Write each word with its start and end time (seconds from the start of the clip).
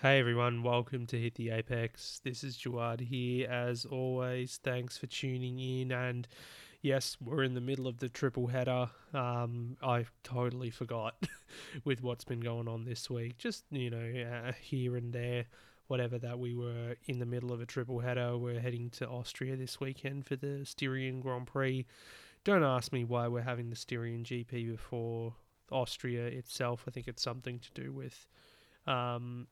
Hey 0.00 0.20
everyone, 0.20 0.62
welcome 0.62 1.06
to 1.06 1.18
Hit 1.18 1.34
the 1.34 1.50
Apex. 1.50 2.20
This 2.22 2.44
is 2.44 2.56
Jawad 2.56 3.00
here. 3.00 3.50
As 3.50 3.84
always, 3.84 4.60
thanks 4.62 4.96
for 4.96 5.08
tuning 5.08 5.58
in. 5.58 5.90
And 5.90 6.28
yes, 6.82 7.16
we're 7.20 7.42
in 7.42 7.54
the 7.54 7.60
middle 7.60 7.88
of 7.88 7.98
the 7.98 8.08
triple 8.08 8.46
header. 8.46 8.90
Um, 9.12 9.76
I 9.82 10.06
totally 10.22 10.70
forgot 10.70 11.16
with 11.84 12.00
what's 12.00 12.22
been 12.22 12.38
going 12.38 12.68
on 12.68 12.84
this 12.84 13.10
week. 13.10 13.38
Just, 13.38 13.64
you 13.72 13.90
know, 13.90 14.22
uh, 14.30 14.52
here 14.60 14.94
and 14.94 15.12
there, 15.12 15.46
whatever 15.88 16.16
that 16.20 16.38
we 16.38 16.54
were 16.54 16.94
in 17.06 17.18
the 17.18 17.26
middle 17.26 17.52
of 17.52 17.60
a 17.60 17.66
triple 17.66 17.98
header. 17.98 18.38
We're 18.38 18.60
heading 18.60 18.90
to 18.90 19.08
Austria 19.08 19.56
this 19.56 19.80
weekend 19.80 20.26
for 20.26 20.36
the 20.36 20.64
Styrian 20.64 21.18
Grand 21.18 21.48
Prix. 21.48 21.86
Don't 22.44 22.62
ask 22.62 22.92
me 22.92 23.02
why 23.02 23.26
we're 23.26 23.42
having 23.42 23.68
the 23.68 23.74
Styrian 23.74 24.22
GP 24.22 24.70
before 24.70 25.34
Austria 25.72 26.26
itself. 26.26 26.84
I 26.86 26.92
think 26.92 27.08
it's 27.08 27.24
something 27.24 27.58
to 27.58 27.82
do 27.82 27.92
with. 27.92 28.28
Um, 28.86 29.48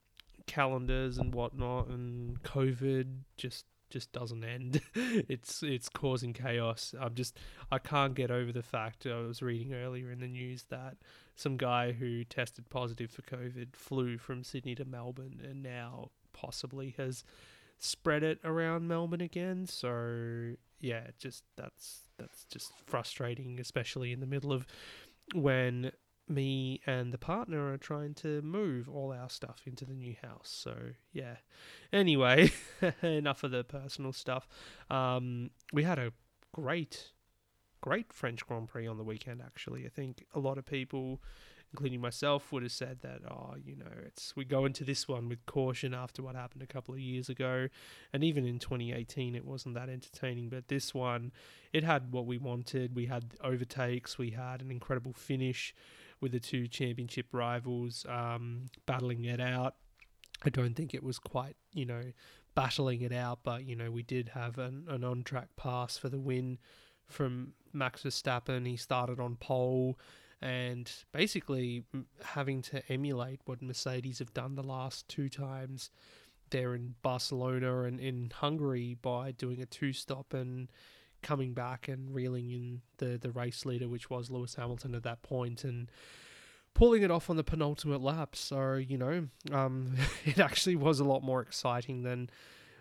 calendars 0.46 1.18
and 1.18 1.34
whatnot, 1.34 1.88
and 1.88 2.42
COVID 2.42 3.06
just 3.36 3.64
just 3.90 4.12
doesn't 4.12 4.44
end. 4.44 4.80
it's 4.94 5.62
it's 5.62 5.88
causing 5.88 6.32
chaos. 6.32 6.94
I'm 7.00 7.14
just 7.14 7.38
I 7.70 7.78
can't 7.78 8.14
get 8.14 8.30
over 8.30 8.52
the 8.52 8.62
fact 8.62 9.06
I 9.06 9.20
was 9.20 9.42
reading 9.42 9.74
earlier 9.74 10.10
in 10.10 10.20
the 10.20 10.26
news 10.26 10.64
that 10.70 10.96
some 11.34 11.56
guy 11.56 11.92
who 11.92 12.24
tested 12.24 12.68
positive 12.70 13.10
for 13.10 13.22
COVID 13.22 13.74
flew 13.74 14.18
from 14.18 14.42
Sydney 14.42 14.74
to 14.76 14.84
Melbourne 14.84 15.40
and 15.42 15.62
now 15.62 16.10
possibly 16.32 16.94
has 16.98 17.24
spread 17.78 18.22
it 18.22 18.38
around 18.44 18.88
Melbourne 18.88 19.20
again. 19.20 19.66
So 19.66 20.54
yeah, 20.80 21.08
just 21.18 21.44
that's 21.56 22.00
that's 22.18 22.44
just 22.44 22.72
frustrating, 22.86 23.60
especially 23.60 24.12
in 24.12 24.20
the 24.20 24.26
middle 24.26 24.52
of 24.52 24.66
when 25.34 25.92
me 26.28 26.80
and 26.86 27.12
the 27.12 27.18
partner 27.18 27.72
are 27.72 27.78
trying 27.78 28.14
to 28.14 28.42
move 28.42 28.88
all 28.88 29.12
our 29.12 29.30
stuff 29.30 29.62
into 29.66 29.84
the 29.84 29.94
new 29.94 30.14
house. 30.22 30.48
So 30.48 30.76
yeah. 31.12 31.36
Anyway, 31.92 32.52
enough 33.02 33.44
of 33.44 33.50
the 33.50 33.64
personal 33.64 34.12
stuff. 34.12 34.48
Um, 34.90 35.50
we 35.72 35.84
had 35.84 35.98
a 35.98 36.12
great, 36.52 37.12
great 37.80 38.12
French 38.12 38.46
Grand 38.46 38.68
Prix 38.68 38.86
on 38.86 38.98
the 38.98 39.04
weekend. 39.04 39.40
Actually, 39.44 39.86
I 39.86 39.88
think 39.88 40.24
a 40.34 40.40
lot 40.40 40.58
of 40.58 40.66
people, 40.66 41.22
including 41.72 42.00
myself, 42.00 42.50
would 42.52 42.64
have 42.64 42.72
said 42.72 43.00
that. 43.02 43.20
Oh, 43.30 43.54
you 43.62 43.76
know, 43.76 43.92
it's 44.04 44.34
we 44.34 44.44
go 44.44 44.64
into 44.64 44.82
this 44.82 45.06
one 45.06 45.28
with 45.28 45.46
caution 45.46 45.94
after 45.94 46.22
what 46.22 46.34
happened 46.34 46.62
a 46.62 46.66
couple 46.66 46.94
of 46.94 47.00
years 47.00 47.28
ago, 47.28 47.68
and 48.12 48.24
even 48.24 48.44
in 48.44 48.58
2018, 48.58 49.36
it 49.36 49.44
wasn't 49.44 49.74
that 49.76 49.88
entertaining. 49.88 50.48
But 50.48 50.68
this 50.68 50.92
one, 50.92 51.30
it 51.72 51.84
had 51.84 52.12
what 52.12 52.26
we 52.26 52.38
wanted. 52.38 52.96
We 52.96 53.06
had 53.06 53.34
overtakes. 53.42 54.18
We 54.18 54.30
had 54.30 54.60
an 54.60 54.72
incredible 54.72 55.12
finish 55.12 55.72
with 56.26 56.32
the 56.32 56.40
two 56.40 56.66
championship 56.66 57.26
rivals 57.30 58.04
um, 58.08 58.68
battling 58.84 59.26
it 59.26 59.40
out. 59.40 59.76
I 60.44 60.50
don't 60.50 60.74
think 60.74 60.92
it 60.92 61.04
was 61.04 61.20
quite, 61.20 61.54
you 61.72 61.86
know, 61.86 62.02
battling 62.56 63.02
it 63.02 63.12
out, 63.12 63.38
but, 63.44 63.64
you 63.64 63.76
know, 63.76 63.92
we 63.92 64.02
did 64.02 64.30
have 64.30 64.58
an, 64.58 64.86
an 64.88 65.04
on 65.04 65.22
track 65.22 65.50
pass 65.56 65.96
for 65.96 66.08
the 66.08 66.18
win 66.18 66.58
from 67.06 67.52
Max 67.72 68.02
Verstappen. 68.02 68.66
He 68.66 68.76
started 68.76 69.20
on 69.20 69.36
pole 69.36 70.00
and 70.42 70.90
basically 71.12 71.84
having 72.24 72.60
to 72.62 72.82
emulate 72.90 73.40
what 73.44 73.62
Mercedes 73.62 74.18
have 74.18 74.34
done 74.34 74.56
the 74.56 74.64
last 74.64 75.08
two 75.08 75.28
times 75.28 75.90
there 76.50 76.74
in 76.74 76.96
Barcelona 77.02 77.82
and 77.82 78.00
in 78.00 78.32
Hungary 78.34 78.96
by 79.00 79.30
doing 79.30 79.62
a 79.62 79.66
two 79.66 79.92
stop 79.92 80.34
and 80.34 80.72
coming 81.22 81.54
back 81.54 81.88
and 81.88 82.14
reeling 82.14 82.50
in 82.50 82.82
the, 82.98 83.18
the 83.18 83.30
race 83.30 83.64
leader, 83.64 83.88
which 83.88 84.10
was 84.10 84.30
Lewis 84.30 84.54
Hamilton 84.54 84.94
at 84.94 85.02
that 85.04 85.22
point, 85.22 85.64
and 85.64 85.90
pulling 86.74 87.02
it 87.02 87.10
off 87.10 87.30
on 87.30 87.36
the 87.36 87.44
penultimate 87.44 88.02
lap. 88.02 88.36
So, 88.36 88.74
you 88.74 88.98
know, 88.98 89.28
um, 89.52 89.94
it 90.24 90.38
actually 90.38 90.76
was 90.76 91.00
a 91.00 91.04
lot 91.04 91.22
more 91.22 91.40
exciting 91.40 92.02
than 92.02 92.30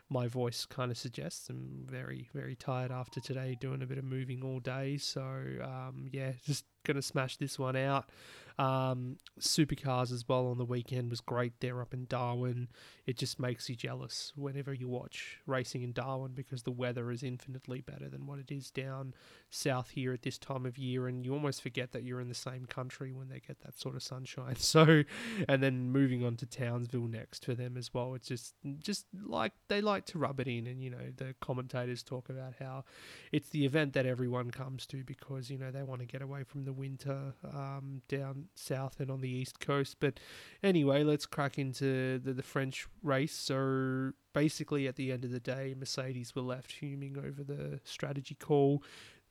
my 0.09 0.28
voice 0.28 0.66
kind 0.66 0.91
of 0.91 0.97
suggests. 0.97 1.50
I'm 1.50 1.86
very, 1.89 2.30
very 2.33 2.56
tired 2.56 2.91
after 2.91 3.19
today 3.19 3.57
doing 3.59 3.81
a 3.81 3.88
bit 3.88 3.97
of 3.97 4.03
moving 4.03 4.44
all 4.44 4.59
day. 4.59 4.97
So, 4.97 5.22
um, 5.22 6.07
yeah, 6.12 6.34
just 6.45 6.66
going 6.85 6.96
to 6.96 7.01
smash 7.01 7.38
this 7.38 7.59
one 7.59 7.75
out. 7.75 8.09
Um, 8.57 9.18
supercars 9.38 10.13
as 10.13 10.29
well 10.29 10.47
on 10.47 10.57
the 10.57 10.63
weekend 10.66 11.09
was 11.09 11.19
great 11.19 11.59
there 11.59 11.81
up 11.81 11.94
in 11.94 12.06
Darwin. 12.06 12.69
It 13.06 13.18
just 13.18 13.38
makes 13.38 13.69
you 13.69 13.75
jealous 13.75 14.31
whenever 14.35 14.73
you 14.73 14.88
watch 14.88 15.40
racing 15.45 15.81
in 15.81 15.91
Darwin 15.91 16.31
because 16.34 16.63
the 16.63 16.72
weather 16.72 17.12
is 17.12 17.22
infinitely 17.22 17.81
better 17.81 18.07
than 18.07 18.25
what 18.25 18.40
it 18.40 18.51
is 18.51 18.72
down 18.72 19.13
south 19.50 19.90
here 19.90 20.13
at 20.13 20.22
this 20.22 20.38
time 20.38 20.66
of 20.66 20.78
year, 20.78 21.07
and 21.07 21.25
you 21.25 21.34
almost 21.34 21.62
forget 21.62 21.91
that 21.91 22.03
you're 22.03 22.22
in 22.22 22.29
the 22.29 22.34
same 22.34 22.66
country 22.66 23.12
when 23.12 23.28
they 23.28 23.40
get 23.40 23.59
that 23.62 23.78
sort 23.78 23.95
of 23.95 24.03
sunshine. 24.03 24.56
So, 24.75 25.03
and 25.47 25.63
then 25.63 25.91
moving 25.91 26.25
on 26.25 26.35
to 26.38 26.45
Townsville 26.45 27.07
next 27.07 27.45
for 27.45 27.53
them 27.53 27.78
as 27.78 27.94
well. 27.94 28.13
It's 28.13 28.28
just 28.28 28.56
just 28.79 29.06
like 29.25 29.53
they 29.69 29.79
like 29.79 30.06
to 30.07 30.18
rub 30.18 30.40
it 30.40 30.47
in, 30.47 30.68
and 30.68 30.84
you 30.84 30.90
know 30.90 31.12
the 31.16 31.35
commentators 31.40 32.03
talk 32.03 32.29
about 32.29 32.56
how 32.59 32.84
it's 33.31 33.50
the 33.50 33.66
event 33.66 33.94
that 33.94 34.06
everyone 34.06 34.51
comes 34.51 34.85
to 34.88 35.03
because 35.03 35.50
you 35.50 35.57
know 35.57 35.72
they 35.72 35.84
want 35.84 36.01
to 36.01 36.07
get 36.07 36.22
away 36.22 36.44
from 36.44 36.66
the 36.66 36.74
winter 36.78 37.34
um, 37.44 38.02
down 38.08 38.46
south 38.56 39.00
and 39.00 39.09
on 39.09 39.22
the 39.22 39.30
east 39.30 39.59
coast. 39.59 39.97
But 40.00 40.19
anyway, 40.63 41.03
let's 41.03 41.25
crack 41.25 41.58
into 41.58 42.19
the, 42.19 42.34
the 42.34 42.44
French 42.44 42.88
race. 43.03 43.36
So 43.36 44.12
basically, 44.34 44.88
at 44.88 44.96
the 44.96 45.12
end 45.12 45.25
of 45.25 45.31
the 45.31 45.40
day, 45.40 45.75
Mercedes 45.78 46.36
were 46.36 46.41
left 46.41 46.72
fuming 46.72 47.18
over 47.18 47.44
the 47.44 47.80
strategy 47.84 48.36
call, 48.36 48.84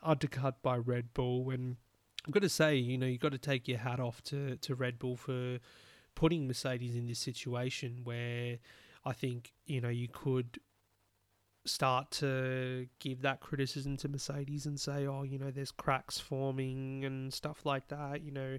undercut 0.02 0.62
by 0.62 0.76
Red 0.76 1.14
Bull. 1.14 1.50
And 1.50 1.76
I've 2.26 2.32
got 2.32 2.42
to 2.42 2.48
say, 2.48 2.76
you 2.76 2.98
know, 2.98 3.06
you've 3.06 3.20
got 3.20 3.32
to 3.32 3.38
take 3.38 3.68
your 3.68 3.78
hat 3.78 4.00
off 4.00 4.22
to, 4.24 4.56
to 4.56 4.74
Red 4.74 4.98
Bull 4.98 5.16
for 5.16 5.58
putting 6.14 6.46
Mercedes 6.46 6.96
in 6.96 7.06
this 7.06 7.18
situation 7.18 8.00
where 8.04 8.58
I 9.04 9.12
think, 9.12 9.52
you 9.66 9.80
know, 9.80 9.88
you 9.88 10.08
could 10.08 10.58
start 11.66 12.10
to 12.10 12.86
give 13.00 13.22
that 13.22 13.40
criticism 13.40 13.96
to 13.98 14.08
Mercedes 14.08 14.66
and 14.66 14.78
say, 14.78 15.06
oh, 15.06 15.22
you 15.22 15.38
know, 15.38 15.50
there's 15.50 15.70
cracks 15.70 16.18
forming 16.18 17.04
and 17.04 17.32
stuff 17.32 17.64
like 17.64 17.88
that. 17.88 18.22
You 18.22 18.32
know, 18.32 18.58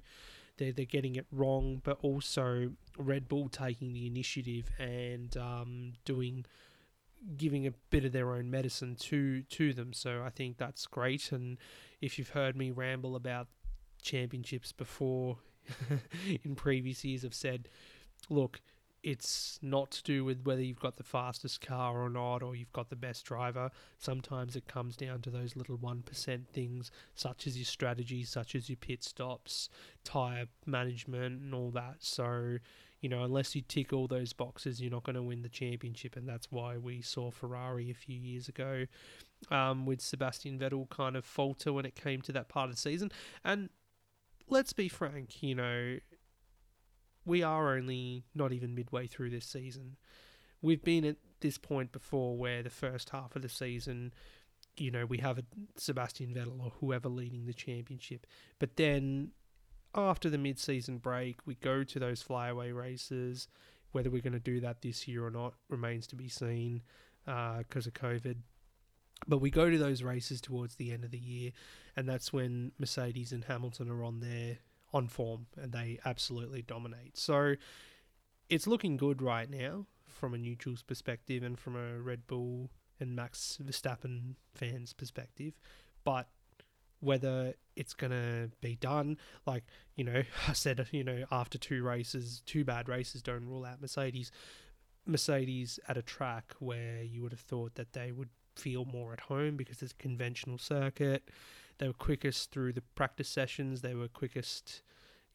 they're, 0.57 0.71
they're 0.71 0.85
getting 0.85 1.15
it 1.15 1.25
wrong, 1.31 1.81
but 1.83 1.99
also 2.01 2.71
Red 2.97 3.27
Bull 3.27 3.49
taking 3.49 3.93
the 3.93 4.07
initiative 4.07 4.69
and 4.79 5.35
um, 5.37 5.93
doing 6.05 6.45
giving 7.37 7.65
a 7.65 7.71
bit 7.89 8.05
of 8.05 8.11
their 8.11 8.33
own 8.33 8.49
medicine 8.51 8.95
to 8.95 9.43
to 9.43 9.73
them. 9.73 9.93
So 9.93 10.23
I 10.25 10.29
think 10.29 10.57
that's 10.57 10.85
great. 10.85 11.31
And 11.31 11.57
if 12.01 12.17
you've 12.17 12.29
heard 12.29 12.55
me 12.55 12.71
ramble 12.71 13.15
about 13.15 13.47
championships 14.01 14.71
before 14.71 15.37
in 16.43 16.55
previous 16.55 17.03
years, 17.03 17.25
I've 17.25 17.33
said, 17.33 17.69
look, 18.29 18.61
it's 19.05 19.59
not 19.61 19.91
to 19.91 20.03
do 20.03 20.25
with 20.25 20.43
whether 20.45 20.63
you've 20.63 20.79
got 20.79 20.97
the 20.97 21.03
fastest 21.03 21.61
car 21.61 22.01
or 22.01 22.09
not, 22.09 22.41
or 22.41 22.55
you've 22.55 22.73
got 22.73 22.89
the 22.89 22.95
best 22.95 23.23
driver. 23.23 23.69
Sometimes 23.99 24.55
it 24.55 24.67
comes 24.67 24.97
down 24.97 25.21
to 25.21 25.29
those 25.29 25.55
little 25.55 25.77
1% 25.77 26.47
things, 26.51 26.89
such 27.13 27.45
as 27.45 27.55
your 27.55 27.65
strategy, 27.65 28.23
such 28.23 28.55
as 28.55 28.67
your 28.67 28.77
pit 28.77 29.03
stops, 29.03 29.69
tyre 30.03 30.47
management, 30.65 31.39
and 31.39 31.53
all 31.53 31.69
that. 31.69 31.97
So, 31.99 32.57
you 32.99 33.07
know, 33.07 33.23
unless 33.23 33.55
you 33.55 33.61
tick 33.61 33.93
all 33.93 34.07
those 34.07 34.33
boxes, 34.33 34.81
you're 34.81 34.89
not 34.89 35.03
going 35.03 35.15
to 35.15 35.21
win 35.21 35.43
the 35.43 35.49
championship. 35.49 36.15
And 36.15 36.27
that's 36.27 36.51
why 36.51 36.77
we 36.77 37.03
saw 37.03 37.29
Ferrari 37.29 37.91
a 37.91 37.93
few 37.93 38.17
years 38.17 38.49
ago 38.49 38.87
um, 39.51 39.85
with 39.85 40.01
Sebastian 40.01 40.57
Vettel 40.57 40.89
kind 40.89 41.15
of 41.15 41.25
falter 41.25 41.71
when 41.71 41.85
it 41.85 41.93
came 41.93 42.23
to 42.23 42.31
that 42.31 42.49
part 42.49 42.69
of 42.69 42.75
the 42.75 42.81
season. 42.81 43.11
And 43.43 43.69
let's 44.49 44.73
be 44.73 44.89
frank, 44.89 45.43
you 45.43 45.53
know, 45.53 45.97
we 47.25 47.43
are 47.43 47.75
only 47.75 48.23
not 48.33 48.53
even 48.53 48.75
midway 48.75 49.07
through 49.07 49.31
this 49.31 49.45
season. 49.45 49.97
We've 50.61 50.83
been 50.83 51.05
at 51.05 51.17
this 51.41 51.57
point 51.57 51.91
before 51.91 52.37
where 52.37 52.63
the 52.63 52.69
first 52.69 53.09
half 53.09 53.35
of 53.35 53.41
the 53.41 53.49
season, 53.49 54.13
you 54.77 54.91
know, 54.91 55.05
we 55.05 55.17
have 55.17 55.37
a 55.37 55.43
Sebastian 55.75 56.33
Vettel 56.33 56.63
or 56.63 56.71
whoever 56.79 57.09
leading 57.09 57.45
the 57.45 57.53
championship. 57.53 58.25
But 58.59 58.75
then 58.77 59.31
after 59.93 60.29
the 60.29 60.37
mid 60.37 60.59
season 60.59 60.97
break, 60.97 61.37
we 61.45 61.55
go 61.55 61.83
to 61.83 61.99
those 61.99 62.21
flyaway 62.21 62.71
races. 62.71 63.47
Whether 63.91 64.09
we're 64.09 64.21
going 64.21 64.33
to 64.33 64.39
do 64.39 64.59
that 64.59 64.81
this 64.81 65.07
year 65.07 65.25
or 65.25 65.31
not 65.31 65.53
remains 65.69 66.05
to 66.07 66.15
be 66.15 66.27
seen 66.27 66.81
because 67.25 67.87
uh, 67.87 67.89
of 67.89 67.93
COVID. 67.93 68.37
But 69.27 69.37
we 69.37 69.49
go 69.49 69.69
to 69.69 69.77
those 69.77 70.03
races 70.03 70.41
towards 70.41 70.75
the 70.75 70.91
end 70.91 71.05
of 71.05 71.11
the 71.11 71.17
year, 71.17 71.51
and 71.95 72.07
that's 72.07 72.33
when 72.33 72.73
Mercedes 72.77 73.31
and 73.31 73.45
Hamilton 73.45 73.89
are 73.89 74.03
on 74.03 74.19
their 74.19 74.57
on 74.95 75.09
form 75.09 75.45
and 75.61 75.73
they 75.73 75.99
absolutely 76.05 76.61
dominate. 76.61 77.17
So 77.17 77.55
it's 78.49 78.65
looking 78.65 78.95
good 78.95 79.21
right 79.21 79.49
now 79.49 79.87
from 80.07 80.33
a 80.33 80.37
neutral's 80.37 80.83
perspective 80.83 81.43
and 81.43 81.59
from 81.59 81.75
a 81.75 81.99
Red 81.99 82.25
Bull 82.27 82.71
and 82.99 83.13
Max 83.13 83.59
Verstappen 83.61 84.35
fans' 84.53 84.93
perspective. 84.93 85.53
But 86.05 86.29
whether 87.01 87.55
it's 87.75 87.93
going 87.93 88.11
to 88.11 88.49
be 88.61 88.77
done, 88.77 89.17
like, 89.45 89.65
you 89.97 90.05
know, 90.05 90.23
I 90.47 90.53
said, 90.53 90.87
you 90.91 91.03
know, 91.03 91.25
after 91.29 91.57
two 91.57 91.83
races, 91.83 92.41
two 92.45 92.63
bad 92.63 92.87
races 92.87 93.21
don't 93.21 93.45
rule 93.45 93.65
out 93.65 93.81
Mercedes. 93.81 94.31
Mercedes 95.05 95.77
at 95.89 95.97
a 95.97 96.01
track 96.01 96.53
where 96.59 97.03
you 97.03 97.21
would 97.21 97.33
have 97.33 97.41
thought 97.41 97.75
that 97.75 97.91
they 97.91 98.13
would 98.13 98.29
feel 98.55 98.85
more 98.85 99.11
at 99.11 99.19
home 99.19 99.57
because 99.57 99.81
it's 99.81 99.91
a 99.91 99.97
conventional 99.97 100.57
circuit. 100.57 101.29
They 101.77 101.87
were 101.87 101.93
quickest 101.93 102.51
through 102.51 102.73
the 102.73 102.81
practice 102.95 103.29
sessions. 103.29 103.81
They 103.81 103.93
were 103.93 104.07
quickest, 104.07 104.81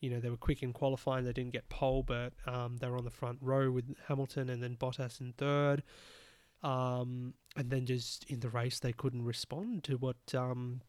you 0.00 0.10
know, 0.10 0.20
they 0.20 0.30
were 0.30 0.36
quick 0.36 0.62
in 0.62 0.72
qualifying. 0.72 1.24
They 1.24 1.32
didn't 1.32 1.52
get 1.52 1.68
pole, 1.68 2.02
but 2.02 2.32
um, 2.46 2.78
they 2.78 2.88
were 2.88 2.96
on 2.96 3.04
the 3.04 3.10
front 3.10 3.38
row 3.40 3.70
with 3.70 3.94
Hamilton 4.08 4.48
and 4.48 4.62
then 4.62 4.76
Bottas 4.76 5.20
in 5.20 5.32
third. 5.32 5.82
Um, 6.62 7.34
and 7.56 7.70
then 7.70 7.86
just 7.86 8.24
in 8.24 8.40
the 8.40 8.48
race, 8.48 8.80
they 8.80 8.92
couldn't 8.92 9.24
respond 9.24 9.84
to 9.84 9.96
what 9.96 10.34
um, 10.34 10.82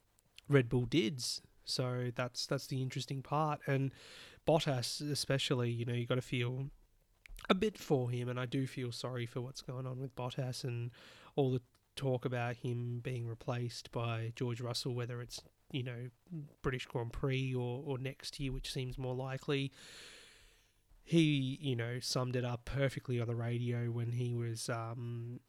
Red 0.47 0.69
Bull 0.69 0.85
did. 0.85 1.23
So 1.63 2.11
that's 2.15 2.45
that's 2.45 2.67
the 2.67 2.81
interesting 2.81 3.21
part. 3.21 3.61
And 3.67 3.91
Bottas, 4.47 5.09
especially, 5.11 5.69
you 5.71 5.85
know, 5.85 5.93
you 5.93 6.05
got 6.05 6.15
to 6.15 6.21
feel 6.21 6.65
a 7.49 7.55
bit 7.55 7.77
for 7.77 8.09
him, 8.09 8.29
and 8.29 8.39
I 8.39 8.45
do 8.45 8.67
feel 8.67 8.91
sorry 8.91 9.25
for 9.25 9.41
what's 9.41 9.61
going 9.61 9.87
on 9.87 9.99
with 9.99 10.15
Bottas 10.15 10.63
and 10.63 10.91
all 11.35 11.51
the 11.51 11.61
talk 12.01 12.25
about 12.25 12.55
him 12.55 12.99
being 13.03 13.27
replaced 13.27 13.91
by 13.91 14.33
George 14.35 14.59
Russell, 14.59 14.95
whether 14.95 15.21
it's 15.21 15.39
you 15.71 15.83
know 15.83 16.09
British 16.63 16.87
Grand 16.87 17.13
Prix 17.13 17.53
or 17.53 17.83
or 17.85 17.99
next 17.99 18.39
year, 18.39 18.51
which 18.51 18.71
seems 18.71 18.97
more 18.97 19.13
likely. 19.15 19.71
He, 21.03 21.57
you 21.61 21.75
know, 21.75 21.99
summed 21.99 22.35
it 22.35 22.45
up 22.45 22.65
perfectly 22.65 23.19
on 23.19 23.27
the 23.27 23.35
radio 23.35 23.85
when 23.91 24.13
he 24.13 24.33
was 24.33 24.69
um, 24.69 25.39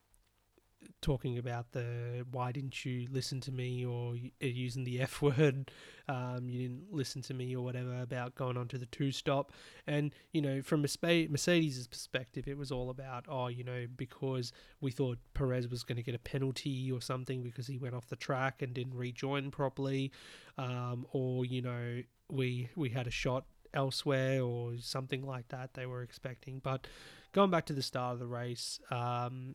talking 1.01 1.37
about 1.37 1.73
the 1.73 2.25
why 2.31 2.53
didn't 2.53 2.85
you 2.85 3.07
listen 3.11 3.41
to 3.41 3.53
me 3.53 3.85
or 3.85 4.15
uh, 4.15 4.47
using 4.47 4.85
the 4.85 5.01
F 5.01 5.21
word, 5.23 5.71
um, 6.09 6.49
you 6.49 6.63
didn't 6.63 6.93
listen 6.93 7.21
to 7.23 7.35
me 7.35 7.55
or 7.55 7.65
whatever 7.65 8.01
about 8.01 8.35
going 8.35 8.57
on 8.57 8.69
to 8.69 8.79
the 8.79 8.87
two 8.87 9.13
stop. 9.13 9.53
And, 9.87 10.15
you 10.33 10.41
know, 10.41 10.63
from 10.63 10.81
Mercedes' 10.83 11.87
perspective, 11.87 12.47
it 12.47 12.57
was 12.57 12.73
all 12.73 12.91
about, 12.91 13.27
oh, 13.29 13.49
you 13.49 13.65
know, 13.65 13.87
because 13.97 14.53
we 14.81 14.91
thought 14.91 15.19
Perez 15.35 15.69
was 15.69 15.83
going 15.83 15.97
to 15.97 16.03
get 16.03 16.15
a 16.15 16.21
penalty 16.21 16.91
or 16.91 17.01
something 17.01 17.43
because 17.43 17.67
he 17.67 17.79
went 17.79 17.95
off 17.95 18.09
the 18.09 18.17
track 18.17 18.63
and 18.63 18.73
didn't 18.73 18.95
rejoin 18.95 19.51
properly, 19.51 20.13
um, 20.59 21.07
or, 21.13 21.45
you 21.45 21.63
know, 21.63 22.03
we, 22.31 22.69
we 22.77 22.91
had 22.91 23.07
a 23.07 23.11
shot 23.11 23.45
elsewhere 23.75 24.43
or 24.43 24.75
something 24.79 25.23
like 25.27 25.49
that 25.49 25.75
they 25.75 25.87
were 25.87 26.03
expecting. 26.03 26.61
But 26.63 26.87
going 27.33 27.51
back 27.51 27.67
to 27.67 27.73
the 27.73 27.83
start 27.83 28.15
of 28.15 28.19
the 28.19 28.27
race, 28.27 28.79
um, 28.91 29.55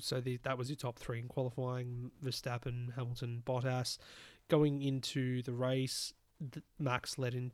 so 0.00 0.20
the, 0.20 0.38
that 0.42 0.58
was 0.58 0.68
your 0.68 0.76
top 0.76 0.98
three 0.98 1.18
in 1.18 1.28
qualifying: 1.28 2.10
Verstappen, 2.24 2.94
Hamilton, 2.94 3.42
Bottas. 3.44 3.98
Going 4.48 4.82
into 4.82 5.42
the 5.42 5.52
race, 5.52 6.12
Max 6.78 7.18
led 7.18 7.34
in 7.34 7.52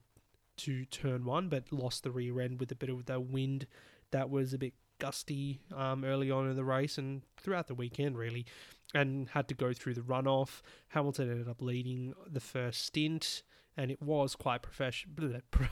to 0.58 0.84
turn 0.84 1.24
one, 1.24 1.48
but 1.48 1.72
lost 1.72 2.02
the 2.02 2.10
rear 2.10 2.40
end 2.40 2.60
with 2.60 2.70
a 2.70 2.74
bit 2.74 2.90
of 2.90 3.06
the 3.06 3.18
wind 3.18 3.66
that 4.10 4.30
was 4.30 4.52
a 4.52 4.58
bit 4.58 4.74
gusty 4.98 5.60
um, 5.74 6.04
early 6.04 6.30
on 6.30 6.48
in 6.48 6.54
the 6.54 6.64
race 6.64 6.98
and 6.98 7.22
throughout 7.36 7.66
the 7.66 7.74
weekend, 7.74 8.16
really, 8.16 8.46
and 8.94 9.30
had 9.30 9.48
to 9.48 9.54
go 9.54 9.72
through 9.72 9.94
the 9.94 10.00
runoff. 10.02 10.62
Hamilton 10.88 11.30
ended 11.30 11.48
up 11.48 11.60
leading 11.60 12.14
the 12.30 12.40
first 12.40 12.84
stint, 12.84 13.42
and 13.76 13.90
it 13.90 14.00
was 14.00 14.36
quite 14.36 14.62
professional. 14.62 15.40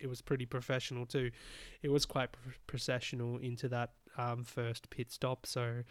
It 0.00 0.08
was 0.08 0.22
pretty 0.22 0.46
professional 0.46 1.06
too. 1.06 1.32
It 1.82 1.88
was 1.88 2.06
quite 2.06 2.30
processional 2.68 3.38
into 3.38 3.68
that 3.70 3.94
um, 4.16 4.44
first 4.44 4.90
pit 4.90 5.10
stop. 5.10 5.46
So 5.46 5.82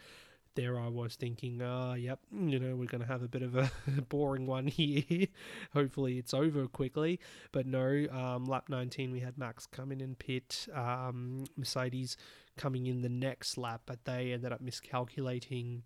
there 0.56 0.80
I 0.80 0.88
was 0.88 1.14
thinking, 1.14 1.62
uh, 1.62 1.94
yep, 1.94 2.18
you 2.32 2.58
know, 2.58 2.74
we're 2.74 2.86
going 2.86 3.02
to 3.02 3.06
have 3.06 3.22
a 3.22 3.28
bit 3.28 3.42
of 3.42 3.54
a 3.54 3.70
boring 4.08 4.46
one 4.46 4.66
here. 4.66 5.26
Hopefully 5.74 6.18
it's 6.18 6.34
over 6.34 6.66
quickly. 6.66 7.20
But 7.52 7.66
no, 7.66 8.06
um, 8.10 8.46
lap 8.46 8.68
19, 8.68 9.12
we 9.12 9.20
had 9.20 9.38
Max 9.38 9.66
coming 9.66 10.00
in 10.00 10.14
pit, 10.16 10.66
um, 10.74 11.44
Mercedes 11.56 12.16
coming 12.56 12.86
in 12.86 13.02
the 13.02 13.08
next 13.08 13.56
lap, 13.56 13.82
but 13.86 14.04
they 14.04 14.32
ended 14.32 14.52
up 14.52 14.60
miscalculating 14.60 15.82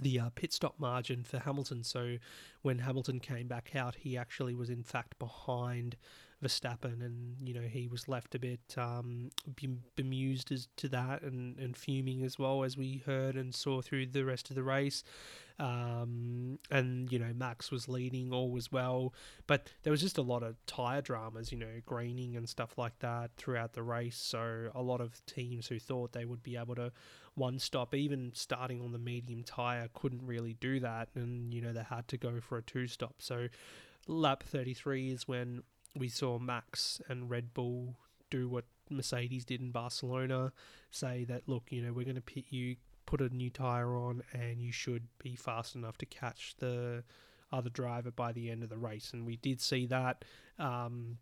the 0.00 0.20
uh, 0.20 0.30
pit 0.30 0.52
stop 0.52 0.76
margin 0.78 1.24
for 1.24 1.40
Hamilton. 1.40 1.82
So 1.82 2.16
when 2.62 2.78
Hamilton 2.78 3.18
came 3.18 3.48
back 3.48 3.74
out, 3.74 3.96
he 3.96 4.16
actually 4.16 4.54
was 4.54 4.70
in 4.70 4.84
fact 4.84 5.18
behind 5.18 5.96
Verstappen, 6.42 7.04
and 7.04 7.36
you 7.42 7.52
know 7.52 7.62
he 7.62 7.88
was 7.88 8.06
left 8.06 8.34
a 8.34 8.38
bit 8.38 8.60
um, 8.76 9.30
bemused 9.96 10.52
as 10.52 10.68
to 10.76 10.88
that, 10.88 11.22
and, 11.22 11.58
and 11.58 11.76
fuming 11.76 12.22
as 12.22 12.38
well 12.38 12.62
as 12.62 12.76
we 12.76 13.02
heard 13.04 13.34
and 13.34 13.52
saw 13.52 13.82
through 13.82 14.06
the 14.06 14.24
rest 14.24 14.48
of 14.48 14.56
the 14.56 14.62
race. 14.62 15.02
Um, 15.58 16.60
and 16.70 17.10
you 17.10 17.18
know 17.18 17.32
Max 17.34 17.72
was 17.72 17.88
leading, 17.88 18.32
all 18.32 18.52
was 18.52 18.70
well, 18.70 19.12
but 19.48 19.68
there 19.82 19.90
was 19.90 20.00
just 20.00 20.16
a 20.16 20.22
lot 20.22 20.44
of 20.44 20.64
tire 20.66 21.00
dramas, 21.00 21.50
you 21.50 21.58
know, 21.58 21.80
graining 21.84 22.36
and 22.36 22.48
stuff 22.48 22.78
like 22.78 22.96
that 23.00 23.32
throughout 23.36 23.72
the 23.72 23.82
race. 23.82 24.16
So 24.16 24.70
a 24.76 24.82
lot 24.82 25.00
of 25.00 25.20
teams 25.26 25.66
who 25.66 25.80
thought 25.80 26.12
they 26.12 26.24
would 26.24 26.44
be 26.44 26.56
able 26.56 26.76
to 26.76 26.92
one 27.34 27.58
stop, 27.58 27.94
even 27.96 28.30
starting 28.34 28.80
on 28.80 28.92
the 28.92 28.98
medium 28.98 29.42
tire, 29.42 29.88
couldn't 29.92 30.24
really 30.24 30.54
do 30.54 30.78
that, 30.78 31.08
and 31.16 31.52
you 31.52 31.60
know 31.60 31.72
they 31.72 31.82
had 31.82 32.06
to 32.08 32.16
go 32.16 32.38
for 32.40 32.58
a 32.58 32.62
two 32.62 32.86
stop. 32.86 33.14
So 33.18 33.48
lap 34.06 34.44
33 34.44 35.10
is 35.10 35.26
when 35.26 35.62
we 35.98 36.08
saw 36.08 36.38
Max 36.38 37.00
and 37.08 37.30
Red 37.30 37.54
Bull 37.54 37.96
do 38.30 38.48
what 38.48 38.64
Mercedes 38.90 39.44
did 39.44 39.60
in 39.60 39.70
Barcelona, 39.70 40.52
say 40.90 41.24
that 41.24 41.48
look, 41.48 41.64
you 41.70 41.82
know, 41.82 41.92
we're 41.92 42.04
going 42.04 42.16
to 42.16 42.22
pit 42.22 42.46
you, 42.50 42.76
put 43.06 43.20
a 43.20 43.28
new 43.28 43.50
tire 43.50 43.96
on, 43.96 44.22
and 44.32 44.60
you 44.60 44.72
should 44.72 45.08
be 45.22 45.34
fast 45.34 45.74
enough 45.74 45.98
to 45.98 46.06
catch 46.06 46.54
the 46.58 47.04
other 47.52 47.70
driver 47.70 48.10
by 48.10 48.32
the 48.32 48.50
end 48.50 48.62
of 48.62 48.68
the 48.68 48.78
race. 48.78 49.10
And 49.12 49.26
we 49.26 49.36
did 49.36 49.60
see 49.60 49.86
that. 49.86 50.24
Um, 50.58 51.18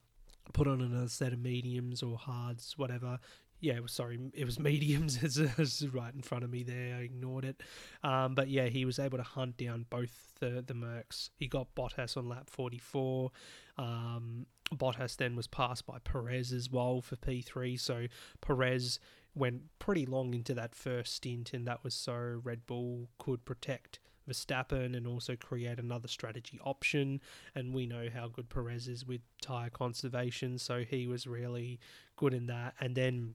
put 0.53 0.69
on 0.69 0.81
another 0.81 1.09
set 1.09 1.33
of 1.33 1.41
mediums 1.41 2.03
or 2.03 2.17
hards, 2.17 2.75
whatever, 2.77 3.19
yeah, 3.61 3.79
sorry, 3.87 4.19
it 4.35 4.45
was 4.45 4.59
mediums. 4.61 5.19
right 5.93 6.15
in 6.15 6.23
front 6.23 6.45
of 6.45 6.51
me 6.51 6.63
there. 6.63 6.97
I 6.97 7.01
ignored 7.01 7.45
it. 7.45 7.63
Um, 8.03 8.35
but 8.35 8.49
yeah, 8.49 8.67
he 8.67 8.85
was 8.85 8.99
able 8.99 9.19
to 9.19 9.25
hunt 9.25 9.57
down 9.57 9.87
both 9.91 10.33
the 10.41 10.63
the 10.67 10.75
Mercs. 10.75 11.31
He 11.37 11.49
got 11.49 11.75
Bottas 11.75 12.17
on 12.17 12.29
lap 12.29 12.51
44. 12.51 13.31
Um, 13.79 14.47
Bottas 14.75 15.17
then 15.17 15.37
was 15.37 15.47
passed 15.47 15.87
by 15.87 15.99
Perez 15.99 16.53
as 16.53 16.71
well 16.71 17.01
for 17.01 17.17
P3. 17.17 17.79
So 17.79 18.07
Perez 18.41 18.99
went 19.35 19.63
pretty 19.79 20.07
long 20.07 20.35
into 20.35 20.55
that 20.55 20.75
first 20.75 21.15
stint, 21.15 21.53
and 21.53 21.67
that 21.67 21.85
was 21.85 21.95
so 21.95 22.41
Red 22.43 22.67
Bull 22.67 23.09
could 23.19 23.45
protect 23.45 24.01
Verstappen 24.29 24.97
and 24.97 25.07
also 25.07 25.37
create 25.37 25.79
another 25.79 26.09
strategy 26.09 26.59
option. 26.65 27.21
And 27.55 27.75
we 27.75 27.87
know 27.87 28.09
how 28.13 28.29
good 28.29 28.49
Perez 28.49 28.89
is 28.89 29.07
with 29.07 29.21
tyre 29.41 29.71
conservation, 29.71 30.59
so 30.59 30.83
he 30.83 31.07
was 31.07 31.27
really 31.27 31.79
good 32.17 32.35
in 32.35 32.47
that. 32.47 32.75
And 32.81 32.97
then 32.97 33.35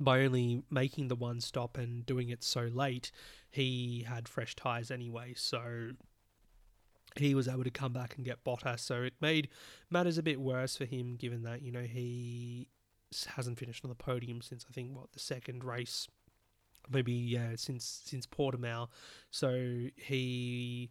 by 0.00 0.20
only 0.20 0.62
making 0.70 1.08
the 1.08 1.16
one 1.16 1.40
stop 1.40 1.76
and 1.76 2.04
doing 2.06 2.28
it 2.28 2.42
so 2.42 2.68
late, 2.72 3.10
he 3.50 4.04
had 4.08 4.28
fresh 4.28 4.54
tyres 4.54 4.90
anyway. 4.90 5.34
So 5.36 5.90
he 7.16 7.34
was 7.34 7.48
able 7.48 7.64
to 7.64 7.70
come 7.70 7.92
back 7.92 8.16
and 8.16 8.24
get 8.24 8.44
Bottas. 8.44 8.80
So 8.80 9.02
it 9.02 9.14
made 9.20 9.48
matters 9.90 10.18
a 10.18 10.22
bit 10.22 10.40
worse 10.40 10.76
for 10.76 10.84
him, 10.84 11.16
given 11.16 11.42
that 11.42 11.62
you 11.62 11.72
know 11.72 11.82
he 11.82 12.68
hasn't 13.26 13.58
finished 13.58 13.84
on 13.84 13.88
the 13.88 13.94
podium 13.94 14.42
since 14.42 14.66
I 14.68 14.72
think 14.72 14.94
what 14.94 15.12
the 15.12 15.18
second 15.18 15.64
race, 15.64 16.08
maybe 16.90 17.12
yeah 17.12 17.50
since 17.56 18.02
since 18.04 18.26
Portimao. 18.26 18.88
So 19.30 19.86
he 19.96 20.90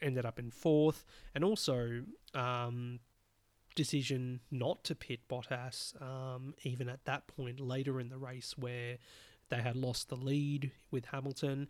ended 0.00 0.26
up 0.26 0.38
in 0.38 0.50
fourth, 0.50 1.04
and 1.34 1.44
also 1.44 2.02
um, 2.34 2.98
decision 3.74 4.40
not 4.50 4.84
to 4.84 4.94
pit 4.94 5.20
Bottas, 5.28 6.00
um, 6.02 6.54
even 6.62 6.88
at 6.88 7.04
that 7.04 7.26
point 7.26 7.60
later 7.60 8.00
in 8.00 8.08
the 8.08 8.18
race 8.18 8.54
where 8.56 8.98
they 9.48 9.60
had 9.62 9.76
lost 9.76 10.08
the 10.08 10.16
lead 10.16 10.72
with 10.90 11.06
Hamilton. 11.06 11.68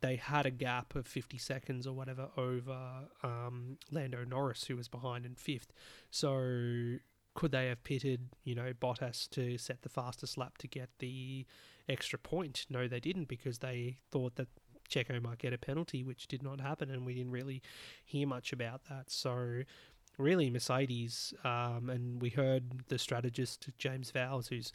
They 0.00 0.16
had 0.16 0.46
a 0.46 0.50
gap 0.50 0.94
of 0.94 1.06
50 1.06 1.38
seconds 1.38 1.86
or 1.86 1.94
whatever 1.94 2.28
over 2.36 3.08
um, 3.22 3.78
Lando 3.90 4.24
Norris, 4.24 4.64
who 4.64 4.76
was 4.76 4.88
behind 4.88 5.24
in 5.24 5.34
fifth. 5.34 5.72
So 6.10 6.98
could 7.34 7.52
they 7.52 7.66
have 7.66 7.82
pitted, 7.84 8.28
you 8.44 8.54
know, 8.54 8.72
Bottas 8.72 9.28
to 9.30 9.58
set 9.58 9.82
the 9.82 9.88
fastest 9.88 10.38
lap 10.38 10.58
to 10.58 10.68
get 10.68 10.90
the 10.98 11.46
extra 11.88 12.18
point? 12.18 12.66
No, 12.70 12.88
they 12.88 13.00
didn't 13.00 13.28
because 13.28 13.58
they 13.58 13.98
thought 14.10 14.36
that 14.36 14.48
Checo 14.88 15.20
might 15.22 15.38
get 15.38 15.52
a 15.52 15.58
penalty, 15.58 16.04
which 16.04 16.28
did 16.28 16.42
not 16.42 16.60
happen, 16.60 16.90
and 16.90 17.04
we 17.04 17.14
didn't 17.14 17.32
really 17.32 17.62
hear 18.04 18.26
much 18.26 18.52
about 18.52 18.82
that. 18.88 19.10
So 19.10 19.62
really 20.18 20.50
Mercedes, 20.50 21.34
um, 21.44 21.90
and 21.90 22.20
we 22.20 22.30
heard 22.30 22.88
the 22.88 22.98
strategist 22.98 23.68
James 23.78 24.10
Vowles, 24.10 24.48
who's 24.48 24.72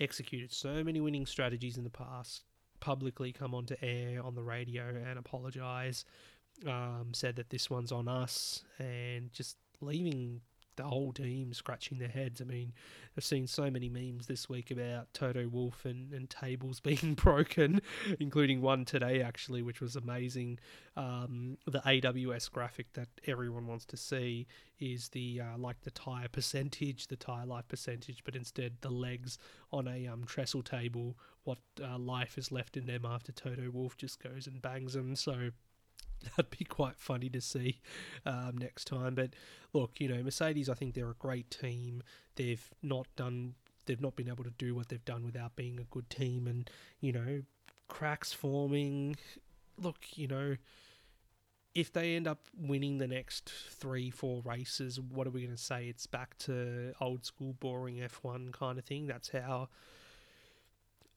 executed 0.00 0.52
so 0.52 0.84
many 0.84 1.00
winning 1.00 1.26
strategies 1.26 1.76
in 1.76 1.84
the 1.84 1.90
past, 1.90 2.44
publicly 2.80 3.32
come 3.32 3.54
onto 3.54 3.76
air 3.80 4.22
on 4.22 4.34
the 4.34 4.42
radio 4.42 4.88
and 4.88 5.18
apologize. 5.18 6.04
Um, 6.66 7.08
said 7.12 7.36
that 7.36 7.50
this 7.50 7.68
one's 7.68 7.92
on 7.92 8.08
us, 8.08 8.64
and 8.78 9.30
just 9.32 9.58
leaving 9.82 10.40
the 10.76 10.84
whole 10.84 11.12
team 11.12 11.52
scratching 11.52 11.98
their 11.98 12.08
heads. 12.08 12.40
I 12.40 12.44
mean, 12.44 12.72
I've 13.16 13.24
seen 13.24 13.46
so 13.46 13.70
many 13.70 13.88
memes 13.88 14.26
this 14.26 14.48
week 14.48 14.70
about 14.70 15.12
Toto 15.12 15.48
Wolff 15.48 15.84
and, 15.84 16.12
and 16.12 16.28
tables 16.28 16.80
being 16.86 17.14
broken, 17.14 17.80
including 18.20 18.60
one 18.60 18.84
today 18.84 19.22
actually, 19.22 19.62
which 19.62 19.80
was 19.80 19.96
amazing. 19.96 20.58
Um, 20.96 21.58
the 21.66 21.80
AWS 21.80 22.50
graphic 22.50 22.92
that 22.94 23.08
everyone 23.26 23.66
wants 23.66 23.84
to 23.86 23.96
see 23.96 24.46
is 24.78 25.08
the 25.10 25.40
uh, 25.40 25.58
like 25.58 25.80
the 25.82 25.90
tire 25.90 26.28
percentage, 26.28 27.06
the 27.06 27.16
tire 27.16 27.46
life 27.46 27.68
percentage, 27.68 28.22
but 28.24 28.36
instead 28.36 28.74
the 28.80 28.90
legs 28.90 29.38
on 29.72 29.88
a 29.88 30.06
um, 30.06 30.24
trestle 30.24 30.62
table. 30.62 31.16
What 31.44 31.58
uh, 31.82 31.98
life 31.98 32.38
is 32.38 32.50
left 32.50 32.76
in 32.76 32.86
them 32.86 33.04
after 33.04 33.30
Toto 33.32 33.70
Wolff 33.70 33.96
just 33.96 34.22
goes 34.22 34.46
and 34.46 34.60
bangs 34.60 34.94
them. 34.94 35.14
So 35.14 35.50
that'd 36.36 36.56
be 36.56 36.64
quite 36.64 36.96
funny 36.96 37.28
to 37.30 37.40
see 37.40 37.80
um, 38.24 38.56
next 38.58 38.86
time. 38.86 39.14
But 39.14 39.30
look, 39.72 39.92
you 39.98 40.08
know, 40.08 40.22
Mercedes, 40.22 40.68
I 40.68 40.74
think 40.74 40.94
they're 40.94 41.10
a 41.10 41.14
great 41.14 41.50
team. 41.50 42.02
They've 42.36 42.68
not 42.82 43.06
done, 43.16 43.54
they've 43.86 44.00
not 44.00 44.16
been 44.16 44.28
able 44.28 44.44
to 44.44 44.50
do 44.50 44.74
what 44.74 44.88
they've 44.88 45.04
done 45.04 45.24
without 45.24 45.56
being 45.56 45.78
a 45.78 45.84
good 45.84 46.08
team, 46.10 46.46
and 46.46 46.68
you 47.00 47.12
know, 47.12 47.42
cracks 47.88 48.32
forming. 48.32 49.16
Look, 49.78 49.98
you 50.16 50.26
know, 50.26 50.56
if 51.74 51.92
they 51.92 52.16
end 52.16 52.26
up 52.26 52.40
winning 52.56 52.98
the 52.98 53.06
next 53.06 53.52
three, 53.70 54.10
four 54.10 54.40
races, 54.44 54.98
what 54.98 55.26
are 55.26 55.30
we 55.30 55.42
going 55.42 55.54
to 55.54 55.62
say? 55.62 55.88
It's 55.88 56.06
back 56.06 56.38
to 56.38 56.94
old 57.00 57.26
school, 57.26 57.54
boring 57.60 57.96
F1 57.96 58.52
kind 58.52 58.78
of 58.78 58.84
thing. 58.86 59.06
That's 59.06 59.28
how 59.28 59.68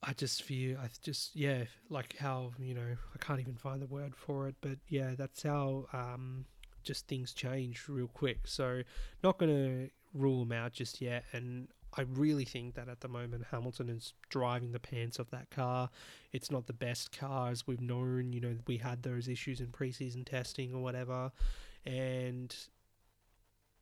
I 0.02 0.14
just 0.14 0.42
feel, 0.42 0.78
I 0.78 0.88
just, 1.02 1.36
yeah, 1.36 1.64
like 1.90 2.16
how, 2.18 2.52
you 2.58 2.74
know, 2.74 2.96
I 3.14 3.18
can't 3.18 3.40
even 3.40 3.56
find 3.56 3.82
the 3.82 3.86
word 3.86 4.16
for 4.16 4.48
it, 4.48 4.54
but 4.62 4.78
yeah, 4.88 5.14
that's 5.16 5.42
how 5.42 5.86
um, 5.92 6.46
just 6.82 7.06
things 7.06 7.34
change 7.34 7.84
real 7.86 8.08
quick. 8.08 8.46
So, 8.46 8.82
not 9.22 9.38
going 9.38 9.50
to 9.50 9.90
rule 10.14 10.40
them 10.40 10.52
out 10.52 10.72
just 10.72 11.00
yet. 11.00 11.24
And 11.32 11.68
I 11.96 12.02
really 12.02 12.44
think 12.44 12.74
that 12.76 12.88
at 12.88 13.00
the 13.00 13.08
moment 13.08 13.44
Hamilton 13.50 13.88
is 13.88 14.14
driving 14.28 14.72
the 14.72 14.80
pants 14.80 15.18
of 15.18 15.30
that 15.30 15.50
car. 15.50 15.90
It's 16.32 16.50
not 16.50 16.66
the 16.66 16.72
best 16.72 17.16
car 17.16 17.50
as 17.50 17.66
we've 17.66 17.80
known. 17.80 18.32
You 18.32 18.40
know, 18.40 18.56
we 18.66 18.78
had 18.78 19.02
those 19.02 19.28
issues 19.28 19.60
in 19.60 19.66
preseason 19.68 20.24
testing 20.24 20.72
or 20.72 20.82
whatever. 20.82 21.32
And 21.84 22.54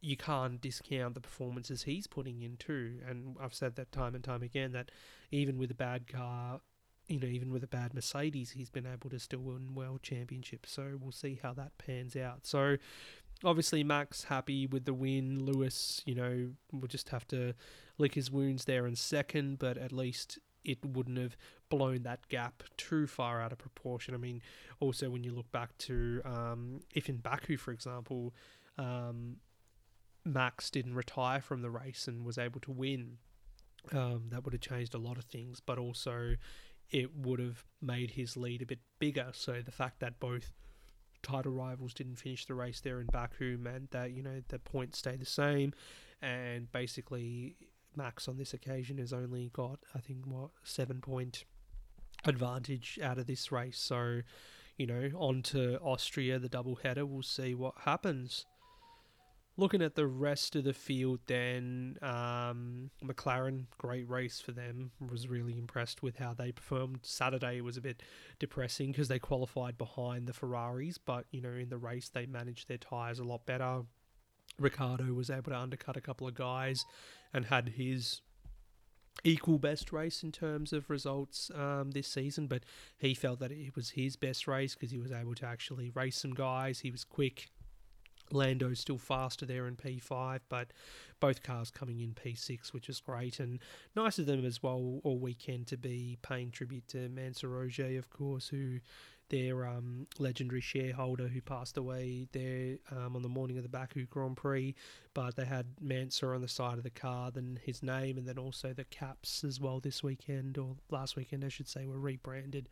you 0.00 0.16
can't 0.16 0.60
discount 0.60 1.14
the 1.14 1.20
performances 1.20 1.82
he's 1.82 2.06
putting 2.06 2.42
in 2.42 2.56
too. 2.56 2.98
And 3.08 3.36
I've 3.40 3.54
said 3.54 3.76
that 3.76 3.92
time 3.92 4.14
and 4.14 4.22
time 4.22 4.42
again 4.42 4.72
that 4.72 4.90
even 5.30 5.58
with 5.58 5.70
a 5.70 5.74
bad 5.74 6.06
car, 6.06 6.60
you 7.08 7.18
know, 7.18 7.26
even 7.26 7.50
with 7.50 7.64
a 7.64 7.68
bad 7.68 7.94
Mercedes, 7.94 8.52
he's 8.52 8.70
been 8.70 8.86
able 8.86 9.10
to 9.10 9.18
still 9.18 9.40
win 9.40 9.74
world 9.74 10.02
championships. 10.02 10.70
So 10.70 10.98
we'll 11.00 11.12
see 11.12 11.40
how 11.42 11.52
that 11.54 11.78
pans 11.78 12.14
out. 12.16 12.46
So 12.46 12.76
obviously 13.44 13.82
Max 13.82 14.24
happy 14.24 14.66
with 14.66 14.84
the 14.84 14.94
win. 14.94 15.44
Lewis, 15.44 16.02
you 16.04 16.14
know, 16.14 16.50
will 16.72 16.88
just 16.88 17.08
have 17.08 17.26
to 17.28 17.54
lick 17.96 18.14
his 18.14 18.30
wounds 18.30 18.66
there 18.66 18.86
in 18.86 18.94
second, 18.94 19.58
but 19.58 19.78
at 19.78 19.90
least 19.90 20.38
it 20.64 20.84
wouldn't 20.84 21.18
have 21.18 21.36
blown 21.70 22.02
that 22.02 22.28
gap 22.28 22.62
too 22.76 23.06
far 23.06 23.40
out 23.40 23.52
of 23.52 23.58
proportion. 23.58 24.14
I 24.14 24.18
mean, 24.18 24.42
also 24.80 25.10
when 25.10 25.24
you 25.24 25.32
look 25.32 25.50
back 25.50 25.76
to 25.78 26.20
um, 26.24 26.80
if 26.94 27.08
in 27.08 27.16
Baku, 27.16 27.56
for 27.56 27.72
example, 27.72 28.34
um, 28.76 29.36
Max 30.24 30.70
didn't 30.70 30.94
retire 30.94 31.40
from 31.40 31.62
the 31.62 31.70
race 31.70 32.08
and 32.08 32.24
was 32.24 32.38
able 32.38 32.60
to 32.60 32.72
win, 32.72 33.18
um, 33.92 34.24
that 34.30 34.44
would 34.44 34.52
have 34.52 34.60
changed 34.60 34.94
a 34.94 34.98
lot 34.98 35.16
of 35.16 35.24
things, 35.24 35.60
but 35.64 35.78
also 35.78 36.34
it 36.90 37.14
would 37.16 37.38
have 37.38 37.64
made 37.80 38.12
his 38.12 38.36
lead 38.36 38.62
a 38.62 38.66
bit 38.66 38.80
bigger. 38.98 39.28
So 39.32 39.62
the 39.64 39.72
fact 39.72 40.00
that 40.00 40.20
both 40.20 40.52
title 41.22 41.52
rivals 41.52 41.94
didn't 41.94 42.16
finish 42.16 42.46
the 42.46 42.54
race 42.54 42.80
there 42.80 43.00
in 43.00 43.06
Baku 43.06 43.58
meant 43.58 43.90
that, 43.90 44.12
you 44.12 44.22
know, 44.22 44.42
the 44.48 44.58
points 44.58 44.98
stay 44.98 45.16
the 45.16 45.26
same. 45.26 45.72
And 46.22 46.70
basically, 46.72 47.56
Max 47.96 48.28
on 48.28 48.38
this 48.38 48.54
occasion 48.54 48.98
has 48.98 49.12
only 49.12 49.50
got, 49.52 49.80
I 49.94 50.00
think, 50.00 50.26
what, 50.26 50.50
seven 50.64 51.00
point 51.00 51.44
advantage 52.24 52.98
out 53.02 53.18
of 53.18 53.26
this 53.26 53.52
race. 53.52 53.78
So, 53.78 54.22
you 54.76 54.86
know, 54.86 55.10
on 55.16 55.42
to 55.42 55.78
Austria, 55.80 56.38
the 56.38 56.48
double 56.48 56.76
header. 56.76 57.06
We'll 57.06 57.22
see 57.22 57.54
what 57.54 57.74
happens 57.84 58.46
looking 59.58 59.82
at 59.82 59.96
the 59.96 60.06
rest 60.06 60.56
of 60.56 60.64
the 60.64 60.72
field, 60.72 61.18
then 61.26 61.98
um, 62.00 62.90
McLaren, 63.04 63.64
great 63.76 64.08
race 64.08 64.40
for 64.40 64.52
them. 64.52 64.92
Was 65.10 65.28
really 65.28 65.58
impressed 65.58 66.02
with 66.02 66.16
how 66.16 66.32
they 66.32 66.52
performed. 66.52 67.00
Saturday 67.02 67.60
was 67.60 67.76
a 67.76 67.82
bit 67.82 68.02
depressing 68.38 68.92
because 68.92 69.08
they 69.08 69.18
qualified 69.18 69.76
behind 69.76 70.26
the 70.26 70.32
Ferraris, 70.32 70.96
but 70.96 71.26
you 71.30 71.42
know 71.42 71.50
in 71.50 71.68
the 71.68 71.76
race 71.76 72.08
they 72.08 72.24
managed 72.24 72.68
their 72.68 72.78
tyres 72.78 73.18
a 73.18 73.24
lot 73.24 73.44
better. 73.44 73.82
Ricciardo 74.58 75.12
was 75.12 75.28
able 75.28 75.50
to 75.50 75.58
undercut 75.58 75.96
a 75.96 76.00
couple 76.00 76.26
of 76.26 76.34
guys 76.34 76.84
and 77.34 77.44
had 77.44 77.70
his 77.70 78.22
equal 79.24 79.58
best 79.58 79.92
race 79.92 80.22
in 80.22 80.32
terms 80.32 80.72
of 80.72 80.88
results 80.88 81.50
um, 81.54 81.90
this 81.90 82.08
season, 82.08 82.46
but 82.46 82.62
he 82.98 83.14
felt 83.14 83.40
that 83.40 83.50
it 83.50 83.74
was 83.74 83.90
his 83.90 84.16
best 84.16 84.46
race 84.46 84.74
because 84.74 84.90
he 84.90 84.98
was 84.98 85.12
able 85.12 85.34
to 85.34 85.46
actually 85.46 85.90
race 85.90 86.16
some 86.16 86.32
guys. 86.32 86.80
He 86.80 86.90
was 86.90 87.04
quick 87.04 87.48
Lando's 88.32 88.80
still 88.80 88.98
faster 88.98 89.46
there 89.46 89.66
in 89.66 89.76
P5, 89.76 90.40
but 90.48 90.72
both 91.20 91.42
cars 91.42 91.70
coming 91.70 92.00
in 92.00 92.14
P6, 92.14 92.72
which 92.72 92.88
is 92.88 93.00
great. 93.00 93.40
And 93.40 93.58
nice 93.96 94.18
of 94.18 94.26
them 94.26 94.44
as 94.44 94.62
well 94.62 95.00
all 95.04 95.18
weekend 95.18 95.66
to 95.68 95.76
be 95.76 96.18
paying 96.22 96.50
tribute 96.50 96.88
to 96.88 97.08
Mansour 97.08 97.48
Ojjeh, 97.48 97.98
of 97.98 98.10
course, 98.10 98.48
who 98.48 98.80
their 99.30 99.66
um, 99.66 100.06
legendary 100.18 100.60
shareholder 100.60 101.28
who 101.28 101.40
passed 101.40 101.76
away 101.76 102.26
there 102.32 102.78
um, 102.90 103.14
on 103.14 103.22
the 103.22 103.28
morning 103.28 103.56
of 103.56 103.62
the 103.62 103.68
Baku 103.68 104.06
Grand 104.06 104.36
Prix. 104.36 104.74
But 105.14 105.36
they 105.36 105.44
had 105.44 105.66
Mansour 105.80 106.34
on 106.34 106.40
the 106.40 106.48
side 106.48 106.78
of 106.78 106.84
the 106.84 106.90
car, 106.90 107.30
then 107.30 107.58
his 107.62 107.82
name, 107.82 108.16
and 108.16 108.26
then 108.26 108.38
also 108.38 108.72
the 108.72 108.84
caps 108.84 109.44
as 109.44 109.60
well 109.60 109.80
this 109.80 110.02
weekend, 110.02 110.56
or 110.58 110.76
last 110.90 111.16
weekend, 111.16 111.44
I 111.44 111.48
should 111.48 111.68
say, 111.68 111.86
were 111.86 111.98
rebranded 111.98 112.68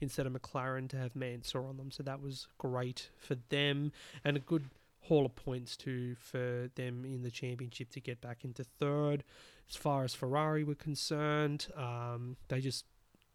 instead 0.00 0.26
of 0.26 0.32
McLaren 0.32 0.88
to 0.90 0.96
have 0.96 1.16
Mansour 1.16 1.66
on 1.66 1.76
them. 1.76 1.90
So 1.90 2.02
that 2.02 2.20
was 2.20 2.46
great 2.58 3.10
for 3.18 3.36
them 3.48 3.92
and 4.24 4.36
a 4.36 4.40
good 4.40 4.68
haul 5.06 5.26
of 5.26 5.36
points 5.36 5.76
to 5.76 6.14
for 6.16 6.70
them 6.74 7.04
in 7.04 7.22
the 7.22 7.30
championship 7.30 7.90
to 7.90 8.00
get 8.00 8.20
back 8.20 8.44
into 8.44 8.64
third. 8.64 9.24
As 9.68 9.76
far 9.76 10.04
as 10.04 10.14
Ferrari 10.14 10.64
were 10.64 10.74
concerned, 10.74 11.66
um, 11.76 12.36
they 12.48 12.60
just 12.60 12.84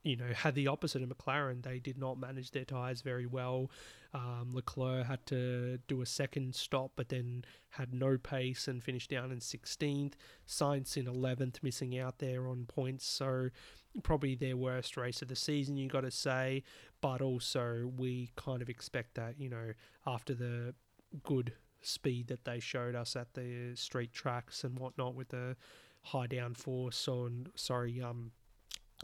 you 0.04 0.16
know 0.16 0.32
had 0.34 0.56
the 0.56 0.68
opposite 0.68 1.02
of 1.02 1.10
McLaren. 1.10 1.64
They 1.64 1.80
did 1.80 1.98
not 1.98 2.20
manage 2.20 2.52
their 2.52 2.66
tyres 2.66 3.02
very 3.02 3.26
well. 3.26 3.70
Um, 4.14 4.50
Leclerc 4.54 5.06
had 5.06 5.26
to 5.28 5.78
do 5.88 6.02
a 6.02 6.06
second 6.06 6.54
stop, 6.56 6.92
but 6.96 7.10
then 7.10 7.46
had 7.70 7.94
no 7.94 8.18
pace 8.18 8.68
and 8.68 8.84
finished 8.84 9.10
down 9.10 9.32
in 9.32 9.40
16th. 9.40 10.14
Sainz 10.46 10.98
in 10.98 11.06
11th, 11.06 11.64
missing 11.64 11.98
out 11.98 12.20
there 12.20 12.48
on 12.48 12.66
points. 12.66 13.06
So 13.06 13.50
probably 14.04 14.36
their 14.36 14.58
worst 14.58 14.98
race 14.98 15.22
of 15.22 15.30
the 15.30 15.36
season, 15.36 15.78
you 15.78 15.88
got 15.88 16.02
to 16.02 16.12
say. 16.12 16.64
But 17.00 17.22
also 17.22 17.92
we 17.98 18.32
kind 18.36 18.62
of 18.62 18.70
expect 18.70 19.16
that 19.16 19.40
you 19.40 19.50
know 19.50 19.74
after 20.06 20.34
the 20.34 20.74
good 21.24 21.54
speed 21.82 22.28
that 22.28 22.46
they 22.46 22.60
showed 22.60 22.96
us 22.96 23.16
at 23.16 23.34
the 23.34 23.76
street 23.76 24.14
tracks 24.14 24.64
and 24.64 24.78
whatnot 24.78 25.16
with 25.16 25.30
the 25.30 25.56
high 26.04 26.28
downforce 26.28 27.08
on 27.08 27.48
sorry 27.56 28.02
um 28.02 28.32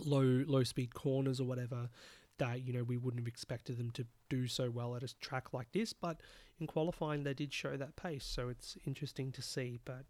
low 0.06 0.44
low 0.48 0.64
speed 0.64 0.94
corners 0.94 1.40
or 1.40 1.46
whatever 1.46 1.90
that 2.38 2.66
you 2.66 2.74
know 2.74 2.84
we 2.84 2.98
wouldn't 2.98 3.22
have 3.22 3.28
expected 3.28 3.78
them 3.78 3.92
to 3.92 4.06
do 4.30 4.48
so 4.48 4.70
well 4.70 4.96
at 4.96 5.04
a 5.04 5.20
track 5.20 5.54
like 5.54 5.72
this. 5.72 5.94
But 5.94 6.22
in 6.60 6.68
qualifying 6.68 7.24
they 7.24 7.34
did 7.34 7.54
show 7.54 7.78
that 7.78 7.96
pace 7.96 8.26
so 8.26 8.50
it's 8.50 8.78
interesting 8.86 9.32
to 9.34 9.42
see. 9.42 9.80
But 9.86 10.06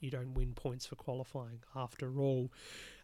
you 0.00 0.10
don't 0.10 0.34
win 0.34 0.54
points 0.54 0.86
for 0.86 0.96
qualifying 0.96 1.60
after 1.74 2.18
all. 2.18 2.50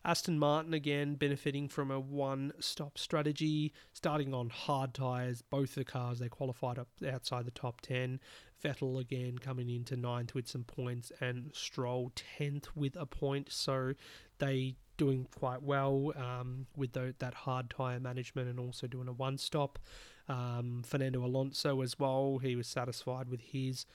Aston 0.05 0.39
Martin 0.39 0.73
again 0.73 1.15
benefiting 1.15 1.69
from 1.69 1.91
a 1.91 1.99
one 1.99 2.53
stop 2.61 2.97
strategy, 2.99 3.73
starting 3.93 4.33
on 4.33 4.51
hard 4.51 4.95
tyres. 4.95 5.43
Both 5.43 5.75
the 5.75 5.85
cars 5.85 6.19
they 6.19 6.29
qualified 6.29 6.79
up 6.79 6.89
outside 7.11 7.45
the 7.45 7.51
top 7.51 7.81
10. 7.81 8.21
Vettel 8.65 9.01
again 9.01 9.39
coming 9.39 9.69
into 9.69 9.97
ninth 9.97 10.35
with 10.35 10.49
some 10.49 10.65
points, 10.65 11.13
and 11.21 11.51
Stroll 11.53 12.13
10th 12.39 12.67
with 12.75 12.97
a 12.97 13.07
point. 13.07 13.53
So 13.53 13.93
they 14.39 14.77
doing 14.97 15.27
quite 15.39 15.63
well 15.63 16.13
um, 16.17 16.67
with 16.77 16.93
the, 16.93 17.15
that 17.19 17.35
hard 17.35 17.71
tyre 17.71 18.01
management 18.01 18.49
and 18.49 18.59
also 18.59 18.87
doing 18.87 19.09
a 19.09 19.13
one 19.13 19.39
stop. 19.39 19.79
Um, 20.29 20.83
Fernando 20.85 21.25
Alonso 21.25 21.83
as 21.83 21.99
well, 21.99 22.39
he 22.39 22.57
was 22.57 22.67
satisfied 22.67 23.29
with 23.29 23.41
his 23.41 23.87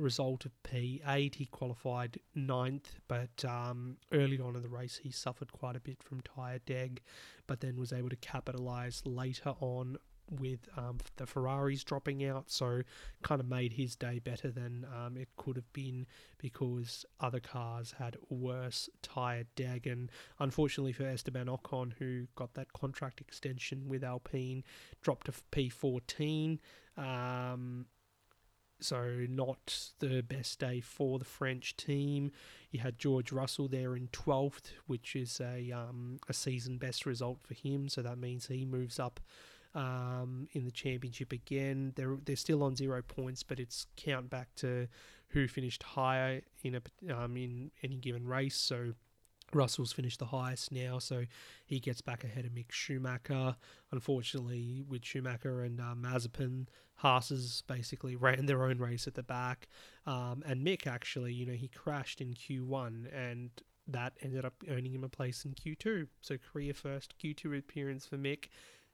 result 0.00 0.44
of 0.44 0.52
P8. 0.62 1.34
He 1.34 1.46
qualified 1.46 2.18
ninth, 2.34 2.94
but 3.08 3.44
um, 3.44 3.96
early 4.12 4.40
on 4.40 4.56
in 4.56 4.62
the 4.62 4.68
race 4.68 5.00
he 5.02 5.10
suffered 5.10 5.52
quite 5.52 5.76
a 5.76 5.80
bit 5.80 6.02
from 6.02 6.20
tyre 6.20 6.60
deg, 6.64 7.00
but 7.46 7.60
then 7.60 7.76
was 7.76 7.92
able 7.92 8.08
to 8.08 8.16
capitalise 8.16 9.02
later 9.04 9.54
on 9.60 9.96
with 10.30 10.68
um, 10.76 10.98
the 11.16 11.26
Ferraris 11.26 11.84
dropping 11.84 12.24
out, 12.24 12.50
so 12.50 12.82
kind 13.22 13.40
of 13.40 13.48
made 13.48 13.72
his 13.72 13.96
day 13.96 14.18
better 14.18 14.50
than 14.50 14.86
um, 14.94 15.16
it 15.16 15.28
could 15.36 15.56
have 15.56 15.70
been 15.72 16.06
because 16.38 17.04
other 17.18 17.40
cars 17.40 17.94
had 17.98 18.16
worse 18.28 18.88
tyre 19.02 19.44
deg. 19.56 19.86
And 19.86 20.10
unfortunately 20.38 20.92
for 20.92 21.04
Esteban 21.04 21.46
Ocon, 21.46 21.92
who 21.98 22.26
got 22.36 22.54
that 22.54 22.72
contract 22.72 23.20
extension 23.20 23.88
with 23.88 24.04
Alpine, 24.04 24.62
dropped 25.02 25.26
to 25.26 25.32
P14. 25.52 26.58
Um, 26.96 27.86
so 28.80 29.26
not 29.28 29.90
the 29.98 30.22
best 30.22 30.58
day 30.58 30.80
for 30.80 31.18
the 31.18 31.24
French 31.24 31.76
team. 31.76 32.32
You 32.70 32.80
had 32.80 32.98
George 32.98 33.32
Russell 33.32 33.68
there 33.68 33.96
in 33.96 34.08
12th, 34.08 34.72
which 34.86 35.16
is 35.16 35.40
a 35.40 35.72
um, 35.72 36.18
a 36.28 36.32
season 36.32 36.78
best 36.78 37.06
result 37.06 37.38
for 37.42 37.54
him. 37.54 37.88
So 37.88 38.02
that 38.02 38.18
means 38.18 38.46
he 38.46 38.64
moves 38.64 38.98
up 38.98 39.20
um, 39.74 40.48
in 40.52 40.64
the 40.64 40.70
championship 40.70 41.32
again. 41.32 41.92
They're 41.96 42.16
they're 42.24 42.36
still 42.36 42.62
on 42.62 42.76
zero 42.76 43.02
points, 43.02 43.42
but 43.42 43.60
it's 43.60 43.86
count 43.96 44.30
back 44.30 44.54
to 44.56 44.88
who 45.28 45.46
finished 45.46 45.82
higher 45.82 46.42
in 46.62 46.76
a 46.76 47.14
um, 47.14 47.36
in 47.36 47.70
any 47.82 47.96
given 47.96 48.26
race. 48.26 48.56
So 48.56 48.94
Russell's 49.52 49.92
finished 49.92 50.18
the 50.18 50.26
highest 50.26 50.72
now, 50.72 50.98
so 50.98 51.24
he 51.66 51.80
gets 51.80 52.00
back 52.00 52.24
ahead 52.24 52.44
of 52.44 52.52
Mick 52.52 52.70
Schumacher. 52.70 53.56
Unfortunately, 53.90 54.84
with 54.88 55.04
Schumacher 55.04 55.62
and 55.62 55.80
uh, 55.80 55.94
Mazepin, 55.94 56.66
Haas's 56.96 57.62
basically 57.66 58.16
ran 58.16 58.46
their 58.46 58.64
own 58.64 58.78
race 58.78 59.06
at 59.06 59.14
the 59.14 59.22
back. 59.22 59.68
Um, 60.06 60.42
and 60.46 60.64
Mick 60.66 60.86
actually, 60.86 61.32
you 61.32 61.46
know, 61.46 61.54
he 61.54 61.68
crashed 61.68 62.20
in 62.20 62.34
Q1 62.34 63.06
and 63.14 63.50
that 63.88 64.12
ended 64.22 64.44
up 64.44 64.54
earning 64.68 64.94
him 64.94 65.04
a 65.04 65.08
place 65.08 65.44
in 65.44 65.54
Q2. 65.54 66.06
So 66.20 66.36
career 66.36 66.74
first 66.74 67.14
Q2 67.18 67.58
appearance 67.58 68.06
for 68.06 68.16
Mick 68.16 68.48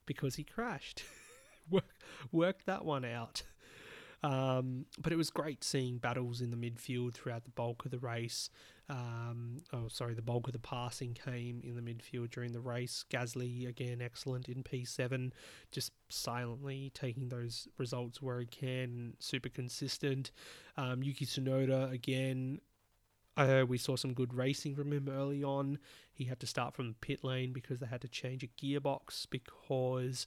because 0.07 0.37
he 0.37 0.45
crashed. 0.45 1.03
Work, 1.71 1.85
worked 2.31 2.67
that 2.67 2.85
one 2.85 3.05
out. 3.05 3.43
Um, 4.27 4.87
but 4.99 5.13
it 5.13 5.17
was 5.17 5.31
great 5.31 5.63
seeing 5.63 5.99
battles 5.99 6.41
in 6.41 6.51
the 6.51 6.57
midfield 6.57 7.15
throughout 7.15 7.45
the 7.45 7.51
bulk 7.51 7.85
of 7.85 7.93
the 7.93 8.01
race. 8.01 8.51
Um, 8.89 9.59
oh, 9.73 9.87
sorry, 9.87 10.15
the 10.15 10.23
bulk 10.23 10.49
of 10.49 10.53
the 10.53 10.59
passing 10.59 11.15
came 11.15 11.61
in 11.63 11.77
the 11.77 11.81
midfield 11.81 12.31
during 12.31 12.51
the 12.51 12.61
race. 12.61 13.05
Gasly, 13.09 13.69
again, 13.69 14.03
excellent 14.03 14.49
in 14.49 14.65
P7, 14.65 15.31
just 15.71 15.93
silently 16.09 16.91
taking 16.93 17.29
those 17.29 17.69
results 17.79 18.21
where 18.21 18.41
he 18.41 18.47
can, 18.47 19.15
super 19.21 19.49
consistent. 19.49 20.33
Um, 20.77 21.05
Yuki 21.05 21.25
Tsunoda, 21.25 21.93
again, 21.93 22.61
uh, 23.37 23.65
we 23.69 23.79
saw 23.79 23.95
some 23.95 24.13
good 24.13 24.35
racing 24.35 24.75
from 24.75 24.93
him 24.93 25.09
early 25.09 25.45
on. 25.45 25.79
He 26.13 26.25
had 26.25 26.41
to 26.41 26.47
start 26.47 26.75
from 26.75 26.89
the 26.89 26.95
pit 26.95 27.23
lane 27.23 27.53
because 27.53 27.79
they 27.79 27.87
had 27.87 28.01
to 28.01 28.09
change 28.09 28.43
a 28.43 28.49
gearbox 28.49 29.27
because 29.31 30.27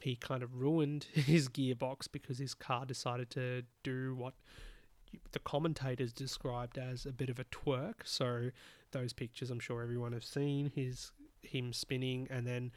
he 0.00 0.16
kind 0.16 0.42
of 0.42 0.54
ruined 0.54 1.04
his 1.12 1.48
gearbox 1.48 2.06
because 2.10 2.38
his 2.38 2.54
car 2.54 2.84
decided 2.84 3.30
to 3.30 3.62
do 3.82 4.14
what 4.14 4.34
the 5.32 5.38
commentators 5.38 6.12
described 6.12 6.78
as 6.78 7.06
a 7.06 7.12
bit 7.12 7.30
of 7.30 7.38
a 7.38 7.44
twerk. 7.44 7.94
So 8.04 8.50
those 8.92 9.12
pictures, 9.12 9.50
I'm 9.50 9.60
sure 9.60 9.82
everyone 9.82 10.12
has 10.12 10.24
seen, 10.24 10.70
his 10.74 11.12
him 11.42 11.72
spinning 11.72 12.26
and 12.30 12.46
then 12.46 12.72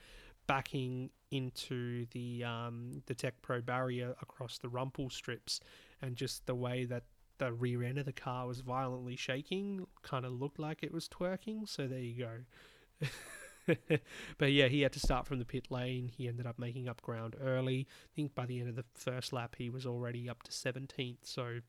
backing 0.48 1.10
into 1.32 2.06
the 2.12 2.44
um, 2.44 3.04
the 3.06 3.16
TecPro 3.16 3.64
barrier 3.66 4.16
across 4.22 4.58
the 4.58 4.70
rumple 4.70 5.10
strips, 5.10 5.60
and 6.02 6.16
just 6.16 6.46
the 6.46 6.56
way 6.56 6.86
that 6.86 7.04
the 7.38 7.54
rear 7.54 7.84
end 7.84 7.98
of 7.98 8.06
the 8.06 8.14
car 8.14 8.48
was 8.48 8.62
violently 8.62 9.16
shaking, 9.16 9.86
kind 10.02 10.26
of 10.26 10.34
looked 10.34 10.60
like 10.60 10.84
it 10.84 10.94
was 10.94 11.08
twerking. 11.08 11.68
So 11.68 11.88
there 11.88 12.00
you 12.00 12.26
go. 12.26 13.08
but 14.38 14.52
yeah, 14.52 14.68
he 14.68 14.82
had 14.82 14.94
to 14.94 15.00
start 15.00 15.26
from 15.26 15.40
the 15.40 15.46
pit 15.46 15.68
lane. 15.70 16.10
He 16.16 16.28
ended 16.28 16.46
up 16.46 16.60
making 16.60 16.88
up 16.88 17.02
ground 17.02 17.36
early. 17.42 17.88
I 17.90 18.12
think 18.16 18.36
by 18.36 18.46
the 18.46 18.60
end 18.60 18.70
of 18.70 18.76
the 18.76 18.86
first 18.96 19.34
lap, 19.34 19.56
he 19.58 19.70
was 19.70 19.86
already 19.86 20.30
up 20.30 20.44
to 20.44 20.52
17th. 20.52 21.18
So 21.24 21.60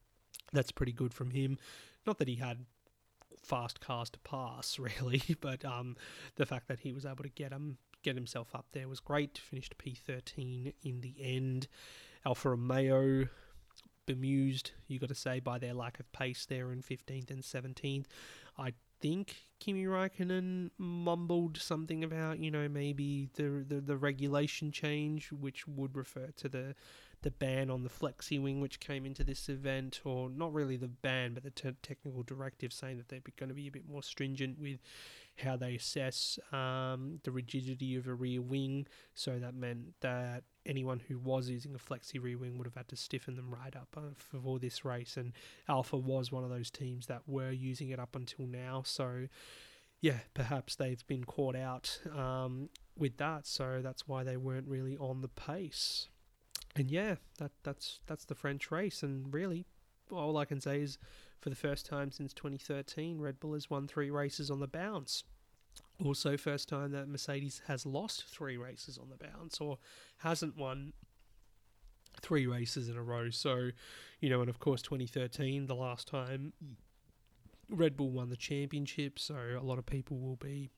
that's 0.53 0.73
pretty 0.73 0.93
good 0.93 1.15
from 1.15 1.31
him. 1.31 1.59
Not 2.07 2.19
that 2.19 2.29
he 2.29 2.37
had 2.37 2.65
fast 3.43 3.81
cars 3.81 4.11
to 4.11 4.19
pass, 4.21 4.79
really, 5.01 5.23
but 5.41 5.65
um, 5.65 5.97
the 6.37 6.47
fact 6.47 6.69
that 6.69 6.81
he 6.81 6.93
was 6.93 7.05
able 7.05 7.25
to 7.25 7.31
get 7.31 7.53
him 7.53 7.79
get 8.03 8.15
himself 8.15 8.55
up 8.55 8.67
there 8.73 8.89
was 8.89 8.99
great. 8.99 9.37
Finished 9.37 9.77
P13 9.77 10.73
in 10.83 11.01
the 11.03 11.15
end. 11.21 11.69
Alfa 12.25 12.51
Romeo 12.51 13.29
bemused, 14.07 14.73
you 14.89 14.99
got 14.99 15.11
to 15.11 15.15
say, 15.15 15.39
by 15.39 15.59
their 15.59 15.75
lack 15.75 16.01
of 16.01 16.11
pace 16.13 16.47
there 16.47 16.73
in 16.73 16.83
15th 16.83 17.31
and 17.31 17.43
17th. 17.43 18.07
I 18.59 18.73
think 19.01 19.37
Kimi 19.59 19.85
Raikkonen 19.85 20.71
mumbled 20.79 21.59
something 21.59 22.05
about, 22.05 22.39
you 22.39 22.51
know, 22.51 22.69
maybe 22.69 23.29
the, 23.35 23.65
the, 23.67 23.81
the 23.81 23.97
regulation 23.97 24.73
change, 24.73 25.33
which 25.33 25.67
would 25.67 25.97
refer 25.97 26.29
to 26.37 26.49
the 26.49 26.75
the 27.23 27.31
ban 27.31 27.71
on 27.71 27.83
the 27.83 27.91
flexi 27.91 28.43
wing, 28.43 28.61
which 28.61 28.81
came 28.81 29.05
into 29.05 29.23
this 29.23 29.49
event, 29.49 30.01
or 30.05 30.31
not 30.31 30.53
really 30.55 30.77
the 30.77 30.89
ban, 30.89 31.35
but 31.35 31.43
the 31.43 31.51
t- 31.51 31.77
technical 31.83 32.23
directive 32.23 32.73
saying 32.73 32.97
that 32.97 33.09
they're 33.09 33.21
going 33.37 33.49
to 33.51 33.55
be 33.55 33.69
a 33.69 33.71
bit 33.71 33.87
more 33.87 34.03
stringent 34.03 34.59
with 34.59 34.79
how 35.45 35.57
they 35.57 35.75
assess 35.75 36.39
um, 36.53 37.21
the 37.25 37.31
rigidity 37.31 37.97
of 37.97 38.07
a 38.07 38.15
rear 38.15 38.41
wing. 38.41 38.87
So 39.15 39.39
that 39.39 39.55
meant 39.55 40.01
that 40.01 40.45
anyone 40.67 41.01
who 41.09 41.19
was 41.19 41.49
using 41.49 41.75
a 41.75 41.79
flexi 41.79 42.23
rear 42.23 42.39
wing 42.39 42.59
would 42.59 42.67
have 42.67 42.75
had 42.75 42.89
to 42.89 42.97
stiffen 42.97 43.37
them 43.37 43.51
right 43.51 43.75
up 43.75 43.89
uh, 43.97 44.13
for 44.17 44.59
this 44.59 44.85
race. 44.85 45.17
And 45.17 45.33
Alfa 45.69 45.97
was 45.97 46.31
one 46.31 46.45
of 46.45 46.51
those 46.51 46.71
teams 46.71 47.07
that 47.07 47.23
were 47.27 47.51
using 47.51 47.91
it 47.91 47.99
up 47.99 48.15
until 48.15 48.47
now. 48.47 48.83
So, 48.85 49.27
yeah, 50.01 50.19
perhaps 50.35 50.77
they've 50.77 51.07
been 51.07 51.25
caught 51.25 51.57
out 51.57 52.01
um, 52.15 52.69
with 52.97 53.17
that. 53.19 53.47
So 53.47 53.81
that's 53.83 54.07
why 54.07 54.25
they 54.25 54.37
weren't 54.37 54.69
really 54.69 54.97
on 54.97 55.23
the 55.23 55.29
pace. 55.29 56.09
And 56.77 56.91
yeah, 56.91 57.17
that 57.39 57.53
that's 57.65 58.01
that's 58.07 58.25
the 58.25 58.35
French 58.35 58.71
race. 58.71 59.03
And 59.03 59.33
really, 59.33 59.67
all 60.13 60.37
I 60.37 60.45
can 60.45 60.61
say 60.61 60.81
is, 60.81 60.99
for 61.41 61.51
the 61.51 61.57
first 61.57 61.87
time 61.87 62.13
since 62.13 62.33
2013, 62.33 63.19
Red 63.21 63.41
Bull 63.41 63.55
has 63.55 63.71
won 63.71 63.89
three 63.89 64.11
races 64.11 64.51
on 64.51 64.61
the 64.61 64.69
bounce. 64.69 65.25
Also, 66.05 66.37
first 66.37 66.69
time 66.69 66.93
that 66.93 67.09
Mercedes 67.09 67.61
has 67.67 67.85
lost 67.85 68.25
three 68.25 68.57
races 68.57 68.99
on 68.99 69.11
the 69.11 69.17
bounce 69.17 69.61
or 69.61 69.79
hasn't 70.19 70.57
won 70.57 70.93
three 72.23 72.47
races 72.47 72.89
in 72.89 72.97
a 72.97 73.03
row. 73.03 73.31
So, 73.31 73.71
you 74.21 74.31
know, 74.31 74.41
and 74.41 74.49
of 74.49 74.59
course, 74.59 74.83
2013, 74.83 75.67
the 75.67 75.75
last 75.75 76.09
time 76.09 76.53
Red 77.69 77.97
Bull 77.97 78.11
won 78.11 78.31
the 78.31 78.37
championship. 78.37 79.19
So, 79.19 79.37
a 79.59 79.63
lot 79.63 79.79
of 79.79 79.87
people 79.87 80.19
will 80.19 80.37
be, 80.37 80.71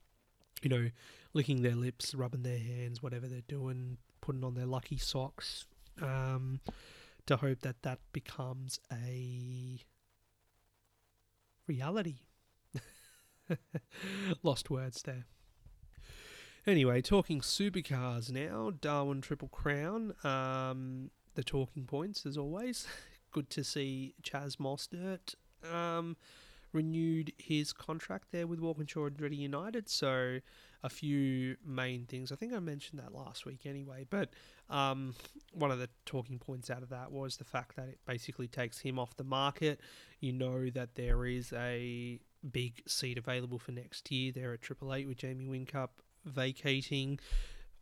you 0.61 0.69
know, 0.69 0.91
licking 1.35 1.63
their 1.63 1.77
lips, 1.77 2.15
rubbing 2.15 2.43
their 2.43 2.59
hands, 2.59 3.03
whatever 3.03 3.29
they're 3.29 3.43
doing, 3.47 3.99
putting 4.21 4.43
on 4.43 4.55
their 4.55 4.67
lucky 4.67 4.97
socks 4.97 5.67
um, 6.01 6.61
to 7.27 7.37
hope 7.37 7.61
that 7.61 7.83
that 7.83 8.01
becomes 8.13 8.81
a 8.93 9.79
reality 11.67 12.19
Lost 14.43 14.71
words 14.71 15.03
there. 15.03 15.27
Anyway, 16.67 17.03
talking 17.03 17.41
supercars 17.41 18.31
now. 18.31 18.71
Darwin 18.81 19.21
Triple 19.21 19.49
Crown. 19.49 20.15
Um, 20.23 21.11
the 21.35 21.43
talking 21.43 21.85
points, 21.85 22.25
as 22.25 22.37
always. 22.37 22.87
Good 23.33 23.51
to 23.51 23.65
see 23.65 24.15
Chaz 24.23 24.57
Mostert 24.59 25.35
um, 25.73 26.17
renewed 26.73 27.33
his 27.39 27.73
contract 27.73 28.29
there 28.31 28.47
with 28.47 28.61
Walkinshaw 28.61 29.09
Andretti 29.09 29.39
United. 29.39 29.89
So, 29.89 30.39
a 30.85 30.89
few 30.89 31.57
main 31.65 32.07
things. 32.07 32.33
I 32.33 32.37
think 32.37 32.53
I 32.53 32.59
mentioned 32.59 33.01
that 33.01 33.15
last 33.15 33.47
week 33.47 33.67
anyway. 33.67 34.07
But 34.09 34.31
um, 34.69 35.15
one 35.53 35.71
of 35.71 35.79
the 35.79 35.89
talking 36.07 36.39
points 36.39 36.71
out 36.71 36.83
of 36.83 36.91
that 36.91 37.11
was 37.11 37.37
the 37.37 37.45
fact 37.45 37.77
that 37.77 37.89
it 37.89 37.99
basically 38.07 38.49
takes 38.49 38.81
him 38.81 38.99
off 38.99 39.17
the 39.17 39.25
market. 39.25 39.81
You 40.21 40.33
know 40.33 40.71
that 40.71 40.95
there 40.95 41.25
is 41.25 41.53
a 41.53 42.21
big 42.51 42.83
seat 42.87 43.19
available 43.19 43.59
for 43.59 43.73
next 43.73 44.11
year 44.11 44.33
there 44.33 44.53
at 44.53 44.63
Triple 44.63 44.95
Eight 44.95 45.07
with 45.07 45.19
Jamie 45.19 45.47
Whincup 45.47 45.89
vacating. 46.25 47.19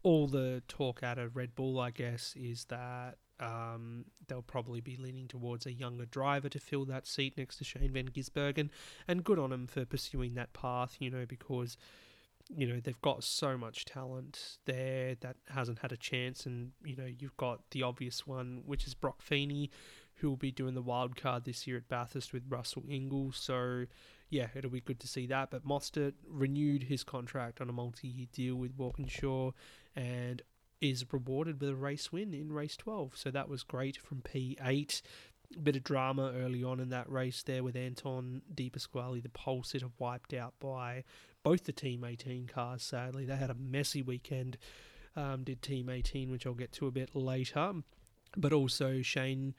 All 0.03 0.27
the 0.27 0.63
talk 0.69 1.03
out 1.03 1.19
of 1.19 1.37
Red 1.37 1.55
Bull, 1.55 1.79
I 1.79 1.91
guess, 1.91 2.35
is 2.37 2.65
that 2.67 3.17
um, 3.39 4.05
they'll 4.29 4.43
probably 4.43 4.81
be 4.81 4.97
leaning 4.97 5.29
towards 5.29 5.67
a 5.67 5.73
younger 5.73 6.07
driver 6.07 6.49
to 6.49 6.59
fill 6.59 6.85
that 6.87 7.07
seat 7.07 7.37
next 7.37 7.57
to 7.57 7.65
Shane 7.65 7.93
Van 7.93 8.09
Gisbergen. 8.09 8.71
And 9.09 9.25
good 9.25 9.39
on 9.39 9.51
them 9.51 9.67
for 9.67 9.85
pursuing 9.85 10.35
that 10.35 10.53
path, 10.53 10.97
you 11.01 11.11
know, 11.11 11.27
because, 11.27 11.77
you 12.49 12.67
know, 12.67 12.81
they've 12.81 13.01
got 13.03 13.25
so 13.25 13.57
much 13.57 13.85
talent 13.85 14.59
there 14.67 15.17
that 15.21 15.37
hasn't 15.49 15.81
had 15.81 15.93
a 15.93 15.97
chance. 15.97 16.47
And, 16.47 16.73
you 16.85 16.97
know, 16.97 17.09
you've 17.19 17.37
got 17.37 17.61
the 17.71 17.83
obvious 17.83 18.27
one, 18.27 18.63
which 18.67 18.87
is 18.87 18.95
Brock 18.95 19.23
Feeney, 19.23 19.71
who 20.17 20.29
will 20.29 20.37
be 20.37 20.53
doing 20.53 20.75
the 20.75 20.83
wild 20.83 21.17
card 21.17 21.45
this 21.45 21.67
year 21.67 21.79
at 21.79 21.89
Bathurst 21.89 22.33
with 22.33 22.45
Russell 22.49 22.83
Ingall. 22.83 23.35
So, 23.35 23.87
yeah, 24.31 24.47
it'll 24.55 24.71
be 24.71 24.81
good 24.81 25.01
to 25.01 25.09
see 25.09 25.27
that. 25.27 25.51
But 25.51 25.67
Mostert 25.67 26.15
renewed 26.27 26.85
his 26.85 27.05
contract 27.05 27.61
on 27.61 27.69
a 27.69 27.73
multi-year 27.73 28.29
deal 28.33 28.55
with 28.55 28.77
Walkinshaw 28.77 29.51
and 29.95 30.43
is 30.81 31.05
rewarded 31.13 31.61
with 31.61 31.71
a 31.71 31.75
race 31.75 32.11
win 32.11 32.33
in 32.33 32.53
race 32.53 32.77
12. 32.77 33.17
So 33.17 33.31
that 33.31 33.49
was 33.49 33.63
great 33.63 33.99
from 33.99 34.23
P8. 34.23 35.03
Bit 35.61 35.77
of 35.77 35.83
drama 35.83 36.33
early 36.35 36.63
on 36.63 36.79
in 36.79 36.91
that 36.91 37.11
race 37.11 37.43
there 37.43 37.65
with 37.65 37.75
Anton 37.75 38.43
De 38.55 38.71
Pasquale, 38.71 39.21
the 39.21 39.29
pole 39.29 39.65
sitter, 39.65 39.91
wiped 39.99 40.33
out 40.33 40.55
by 40.61 41.03
both 41.43 41.65
the 41.65 41.73
Team 41.73 42.05
18 42.05 42.47
cars, 42.47 42.85
sadly. 42.85 43.25
They 43.25 43.35
had 43.35 43.51
a 43.51 43.55
messy 43.55 44.01
weekend, 44.01 44.59
um, 45.17 45.43
did 45.43 45.61
Team 45.61 45.89
18, 45.89 46.31
which 46.31 46.47
I'll 46.47 46.55
get 46.55 46.71
to 46.75 46.87
a 46.87 46.93
bit 46.93 47.17
later. 47.17 47.73
But 48.37 48.53
also 48.53 49.03
Shane 49.03 49.55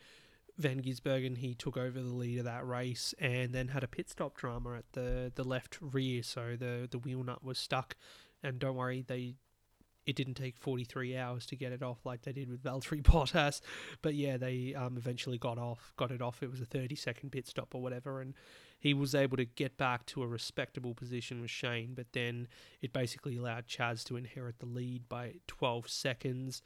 Van 0.62 0.82
Gisbergen, 0.82 1.38
he 1.38 1.54
took 1.54 1.78
over 1.78 2.00
the 2.00 2.14
lead 2.14 2.40
of 2.40 2.46
that 2.46 2.66
race 2.66 3.14
and 3.20 3.54
then 3.54 3.70
had 3.70 3.84
a 3.84 3.88
pit 3.88 4.10
stop 4.10 4.38
drama 4.38 4.78
at 4.78 4.86
the, 4.94 5.32
the 5.36 5.44
left 5.44 5.78
rear, 5.82 6.24
so 6.24 6.56
the, 6.58 6.88
the 6.90 7.00
wheel 7.00 7.24
nut 7.24 7.44
was 7.44 7.58
stuck. 7.58 7.96
And 8.44 8.60
don't 8.60 8.76
worry, 8.76 9.04
they 9.08 9.36
it 10.06 10.16
didn't 10.16 10.34
take 10.34 10.58
43 10.58 11.16
hours 11.16 11.46
to 11.48 11.56
get 11.56 11.72
it 11.72 11.84
off 11.84 12.00
like 12.06 12.24
they 12.24 12.32
did 12.32 12.50
with 12.50 12.64
Valtteri 12.64 13.02
Bottas. 13.04 13.62
But 14.02 14.16
yeah, 14.16 14.38
they 14.38 14.74
um, 14.76 14.98
eventually 14.98 15.38
got 15.38 15.58
off, 15.58 15.94
got 15.96 16.12
it 16.12 16.22
off. 16.22 16.42
It 16.42 16.50
was 16.50 16.62
a 16.62 16.66
30 16.66 16.96
second 16.96 17.32
pit 17.32 17.48
stop 17.48 17.76
or 17.76 17.82
whatever, 17.82 18.22
and 18.22 18.34
he 18.80 18.94
was 18.94 19.14
able 19.14 19.38
to 19.38 19.46
get 19.46 19.78
back 19.78 20.06
to 20.08 20.24
a 20.24 20.28
respectable 20.28 20.96
position 20.96 21.42
with 21.42 21.52
Shane. 21.52 21.94
But 21.94 22.14
then 22.14 22.48
it 22.82 22.94
basically 22.94 23.38
allowed 23.38 23.68
Chaz 23.68 24.04
to 24.06 24.18
inherit 24.18 24.60
the 24.60 24.66
lead 24.66 25.08
by 25.08 25.36
12 25.48 25.88
seconds 25.90 26.62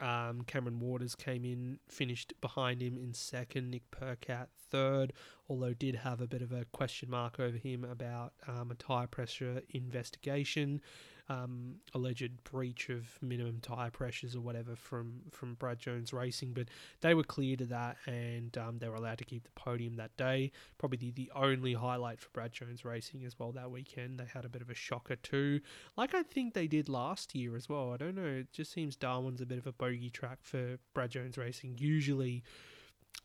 Um, 0.00 0.42
Cameron 0.46 0.80
Waters 0.80 1.14
came 1.14 1.44
in, 1.44 1.78
finished 1.88 2.34
behind 2.40 2.82
him 2.82 2.96
in 2.96 3.14
second. 3.14 3.70
Nick 3.70 3.90
Percat 3.90 4.48
third, 4.70 5.12
although 5.48 5.74
did 5.74 5.94
have 5.96 6.20
a 6.20 6.26
bit 6.26 6.42
of 6.42 6.52
a 6.52 6.64
question 6.72 7.10
mark 7.10 7.38
over 7.38 7.56
him 7.56 7.84
about 7.84 8.32
um, 8.48 8.70
a 8.70 8.74
tyre 8.74 9.06
pressure 9.06 9.62
investigation 9.70 10.80
um, 11.28 11.76
alleged 11.94 12.44
breach 12.44 12.90
of 12.90 13.18
minimum 13.22 13.58
tire 13.60 13.90
pressures 13.90 14.36
or 14.36 14.40
whatever 14.40 14.76
from 14.76 15.22
from 15.30 15.54
Brad 15.54 15.78
Jones 15.78 16.12
Racing, 16.12 16.52
but 16.52 16.68
they 17.00 17.14
were 17.14 17.24
clear 17.24 17.56
to 17.56 17.64
that 17.66 17.96
and 18.06 18.56
um, 18.58 18.78
they 18.78 18.88
were 18.88 18.96
allowed 18.96 19.18
to 19.18 19.24
keep 19.24 19.44
the 19.44 19.50
podium 19.50 19.96
that 19.96 20.16
day. 20.16 20.52
Probably 20.78 20.98
the, 20.98 21.10
the 21.10 21.32
only 21.34 21.74
highlight 21.74 22.20
for 22.20 22.28
Brad 22.30 22.52
Jones 22.52 22.84
Racing 22.84 23.24
as 23.24 23.38
well 23.38 23.52
that 23.52 23.70
weekend. 23.70 24.18
They 24.18 24.26
had 24.32 24.44
a 24.44 24.48
bit 24.50 24.62
of 24.62 24.70
a 24.70 24.74
shocker 24.74 25.16
too, 25.16 25.60
like 25.96 26.14
I 26.14 26.22
think 26.22 26.54
they 26.54 26.66
did 26.66 26.88
last 26.88 27.34
year 27.34 27.56
as 27.56 27.68
well. 27.68 27.92
I 27.92 27.96
don't 27.96 28.14
know. 28.14 28.24
It 28.24 28.52
just 28.52 28.72
seems 28.72 28.96
Darwin's 28.96 29.40
a 29.40 29.46
bit 29.46 29.58
of 29.58 29.66
a 29.66 29.72
bogey 29.72 30.10
track 30.10 30.38
for 30.42 30.78
Brad 30.92 31.10
Jones 31.10 31.38
Racing. 31.38 31.76
Usually 31.78 32.42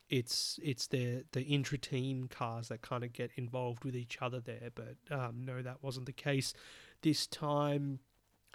it's 0.10 0.60
it's 0.64 0.88
the 0.88 1.24
the 1.34 1.42
intra 1.42 1.78
team 1.78 2.28
cars 2.28 2.70
that 2.70 2.82
kind 2.82 3.04
of 3.04 3.14
get 3.14 3.32
involved 3.36 3.84
with 3.84 3.96
each 3.96 4.18
other 4.22 4.40
there. 4.40 4.70
But 4.74 4.96
um, 5.12 5.44
no, 5.46 5.62
that 5.62 5.84
wasn't 5.84 6.08
the 6.08 6.14
case 6.14 6.54
this 7.02 7.28
time. 7.28 8.00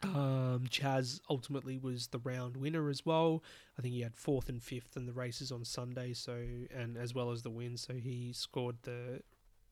Um, 0.02 0.64
Chaz 0.68 1.20
ultimately 1.30 1.78
was 1.78 2.08
the 2.08 2.18
round 2.18 2.56
winner 2.56 2.90
as 2.90 3.06
well. 3.06 3.42
I 3.78 3.82
think 3.82 3.94
he 3.94 4.02
had 4.02 4.16
fourth 4.16 4.48
and 4.48 4.62
fifth 4.62 4.96
in 4.96 5.06
the 5.06 5.12
races 5.12 5.50
on 5.50 5.64
Sunday, 5.64 6.12
so 6.12 6.44
and 6.74 6.96
as 6.96 7.14
well 7.14 7.30
as 7.30 7.42
the 7.42 7.50
win, 7.50 7.76
so 7.76 7.94
he 7.94 8.32
scored 8.34 8.76
the 8.82 9.22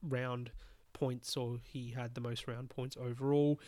round 0.03 0.51
points, 0.93 1.37
or 1.37 1.59
he 1.65 1.91
had 1.91 2.15
the 2.15 2.21
most 2.21 2.49
round 2.49 2.71
points 2.71 2.97
overall. 2.99 3.61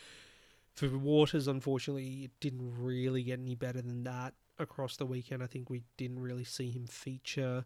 For 0.73 0.89
Waters, 0.89 1.47
unfortunately, 1.47 2.23
it 2.23 2.31
didn't 2.39 2.73
really 2.77 3.23
get 3.23 3.39
any 3.39 3.55
better 3.55 3.81
than 3.81 4.03
that 4.03 4.33
across 4.57 4.97
the 4.97 5.05
weekend. 5.05 5.43
I 5.43 5.47
think 5.47 5.69
we 5.69 5.83
didn't 5.97 6.19
really 6.19 6.43
see 6.43 6.71
him 6.71 6.87
feature 6.87 7.65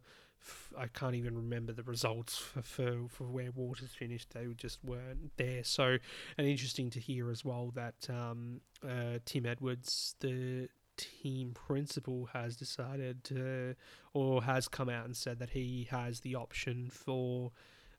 I 0.77 0.87
can't 0.87 1.15
even 1.15 1.35
remember 1.35 1.73
the 1.73 1.83
results 1.83 2.37
for, 2.37 2.61
for, 2.61 2.97
for 3.09 3.23
where 3.25 3.51
Waters 3.51 3.91
finished. 3.91 4.31
They 4.31 4.45
just 4.55 4.79
weren't 4.83 5.31
there. 5.37 5.63
So, 5.63 5.97
and 6.37 6.47
interesting 6.47 6.89
to 6.91 6.99
hear 6.99 7.29
as 7.29 7.43
well 7.43 7.71
that 7.75 8.09
um, 8.09 8.61
uh, 8.87 9.19
Tim 9.25 9.45
Edwards, 9.45 10.15
the 10.19 10.69
team 10.97 11.51
principal, 11.53 12.29
has 12.33 12.55
decided 12.55 13.23
to, 13.25 13.75
or 14.13 14.43
has 14.43 14.67
come 14.67 14.89
out 14.89 15.05
and 15.05 15.15
said 15.15 15.39
that 15.39 15.51
he 15.51 15.87
has 15.91 16.21
the 16.21 16.35
option 16.35 16.89
for 16.89 17.51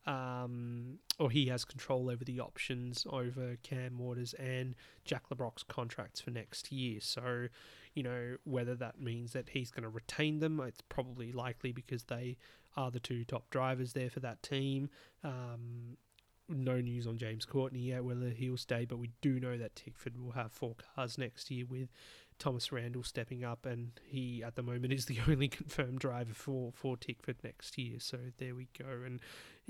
um, 0.07 0.99
or 1.19 1.31
he 1.31 1.47
has 1.47 1.65
control 1.65 2.11
over 2.11 2.25
the 2.25 2.41
options 2.41 3.07
over 3.11 3.57
Cam 3.63 3.99
Waters 3.99 4.35
and 4.35 4.75
Jack 5.05 5.25
Le 5.31 5.37
Brocq's 5.37 5.63
contracts 5.63 6.21
for 6.21 6.31
next 6.31 6.73
year. 6.73 7.01
So, 7.01 7.49
you 7.95 8.03
know, 8.03 8.37
whether 8.45 8.75
that 8.77 9.01
means 9.01 9.33
that 9.33 9.51
he's 9.51 9.71
going 9.71 9.83
to 9.83 9.89
retain 9.89 10.39
them, 10.39 10.61
it's 10.61 10.83
probably 10.89 11.33
likely 11.33 11.73
because 11.73 12.05
they 12.05 12.37
are 12.77 12.91
the 12.91 13.01
two 13.01 13.25
top 13.25 13.51
drivers 13.51 13.93
there 13.93 14.11
for 14.11 14.21
that 14.21 14.43
team. 14.43 14.89
Um, 15.23 15.97
no 16.49 16.81
news 16.81 17.07
on 17.07 17.17
James 17.17 17.45
Courtney 17.45 17.81
yet, 17.81 18.05
whether 18.05 18.31
he'll 18.31 18.57
stay, 18.57 18.85
but 18.85 18.99
we 18.99 19.11
do 19.21 19.39
know 19.39 19.57
that 19.57 19.77
Tickford 19.77 20.17
will 20.17 20.33
have 20.33 20.51
four 20.51 20.75
cars 20.95 21.17
next 21.19 21.51
year 21.51 21.65
with 21.69 21.89
Thomas 22.41 22.73
Randall 22.73 23.05
stepping 23.05 23.45
up, 23.45 23.65
and 23.65 23.93
he 24.05 24.43
at 24.43 24.57
the 24.57 24.63
moment 24.63 24.93
is 24.93 25.07
the 25.07 25.19
only 25.29 25.47
confirmed 25.47 26.01
driver 26.01 26.35
for 26.35 26.73
for 26.75 26.97
Tickford 26.97 27.37
next 27.45 27.79
year. 27.79 28.01
So 28.01 28.19
there 28.39 28.57
we 28.57 28.69
go. 28.77 28.87
And 29.05 29.21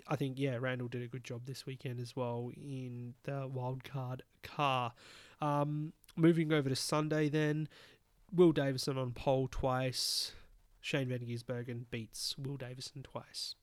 I 0.09 0.17
think 0.17 0.39
yeah, 0.39 0.57
Randall 0.59 0.89
did 0.89 1.03
a 1.03 1.09
good 1.09 1.25
job 1.25 1.43
this 1.45 1.67
weekend 1.67 2.01
as 2.01 2.17
well 2.17 2.51
in 2.57 3.15
the 3.25 3.49
wildcard 3.49 4.21
car. 4.43 4.93
Um, 5.43 5.93
moving 6.17 6.53
over 6.53 6.69
to 6.69 6.77
Sunday, 6.77 7.29
then 7.29 7.69
Will 8.33 8.53
Davison 8.53 8.97
on 8.97 9.13
pole 9.13 9.49
twice. 9.51 10.33
Shane 10.81 11.09
Van 11.09 11.21
Gisbergen 11.21 11.85
beats 11.91 12.37
Will 12.39 12.57
Davison 12.57 13.03
twice. 13.03 13.55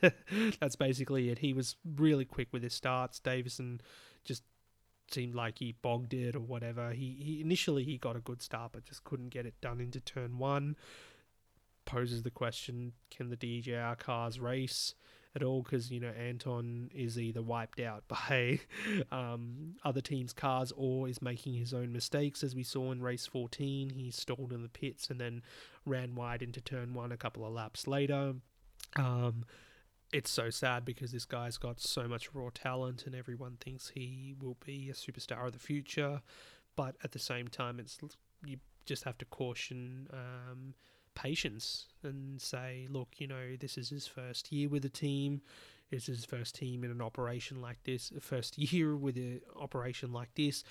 That's 0.60 0.76
basically 0.76 1.30
it. 1.30 1.38
He 1.38 1.52
was 1.52 1.76
really 1.96 2.24
quick 2.24 2.48
with 2.52 2.62
his 2.62 2.74
starts. 2.74 3.18
Davison 3.18 3.80
seemed 5.14 5.34
like 5.34 5.58
he 5.58 5.76
bogged 5.80 6.12
it 6.12 6.36
or 6.36 6.40
whatever. 6.40 6.90
He, 6.90 7.16
he 7.18 7.40
initially 7.40 7.84
he 7.84 7.96
got 7.96 8.16
a 8.16 8.20
good 8.20 8.42
start, 8.42 8.72
but 8.72 8.84
just 8.84 9.04
couldn't 9.04 9.30
get 9.30 9.46
it 9.46 9.54
done 9.60 9.80
into 9.80 10.00
turn 10.00 10.38
one. 10.38 10.76
Poses 11.86 12.22
the 12.22 12.30
question: 12.30 12.92
Can 13.10 13.30
the 13.30 13.36
DJR 13.36 13.98
cars 13.98 14.38
race? 14.38 14.94
at 15.36 15.42
all 15.42 15.62
because 15.62 15.90
you 15.90 15.98
know 15.98 16.10
Anton 16.10 16.90
is 16.94 17.18
either 17.18 17.42
wiped 17.42 17.80
out 17.80 18.04
by 18.08 18.60
um, 19.10 19.74
other 19.84 20.00
teams' 20.00 20.32
cars 20.32 20.72
or 20.76 21.08
is 21.08 21.20
making 21.20 21.54
his 21.54 21.74
own 21.74 21.92
mistakes. 21.92 22.42
As 22.42 22.54
we 22.54 22.62
saw 22.62 22.92
in 22.92 23.02
race 23.02 23.26
14, 23.26 23.90
he 23.90 24.10
stalled 24.10 24.52
in 24.52 24.62
the 24.62 24.68
pits 24.68 25.10
and 25.10 25.20
then 25.20 25.42
ran 25.84 26.14
wide 26.14 26.42
into 26.42 26.60
turn 26.60 26.94
one 26.94 27.12
a 27.12 27.16
couple 27.16 27.44
of 27.44 27.52
laps 27.52 27.86
later. 27.86 28.34
Um, 28.96 29.44
it's 30.14 30.30
so 30.30 30.48
sad 30.48 30.84
because 30.84 31.10
this 31.10 31.24
guy's 31.24 31.58
got 31.58 31.80
so 31.80 32.06
much 32.06 32.32
raw 32.32 32.48
talent 32.54 33.04
and 33.04 33.16
everyone 33.16 33.56
thinks 33.60 33.88
he 33.88 34.36
will 34.40 34.56
be 34.64 34.88
a 34.88 34.92
superstar 34.92 35.44
of 35.44 35.52
the 35.52 35.58
future. 35.58 36.22
But 36.76 36.94
at 37.02 37.10
the 37.10 37.18
same 37.18 37.48
time, 37.48 37.80
it's 37.80 37.98
you 38.46 38.58
just 38.86 39.02
have 39.02 39.18
to 39.18 39.24
caution 39.24 40.06
um, 40.12 40.74
patience 41.16 41.86
and 42.04 42.40
say, 42.40 42.86
look, 42.88 43.08
you 43.18 43.26
know, 43.26 43.56
this 43.58 43.76
is 43.76 43.88
his 43.88 44.06
first 44.06 44.52
year 44.52 44.68
with 44.68 44.82
the 44.82 44.88
team. 44.88 45.40
It's 45.90 46.06
his 46.06 46.24
first 46.24 46.54
team 46.54 46.84
in 46.84 46.92
an 46.92 47.02
operation 47.02 47.60
like 47.60 47.82
this, 47.82 48.12
first 48.20 48.56
year 48.72 48.96
with 48.96 49.16
an 49.16 49.40
operation 49.56 50.12
like 50.12 50.32
this, 50.36 50.62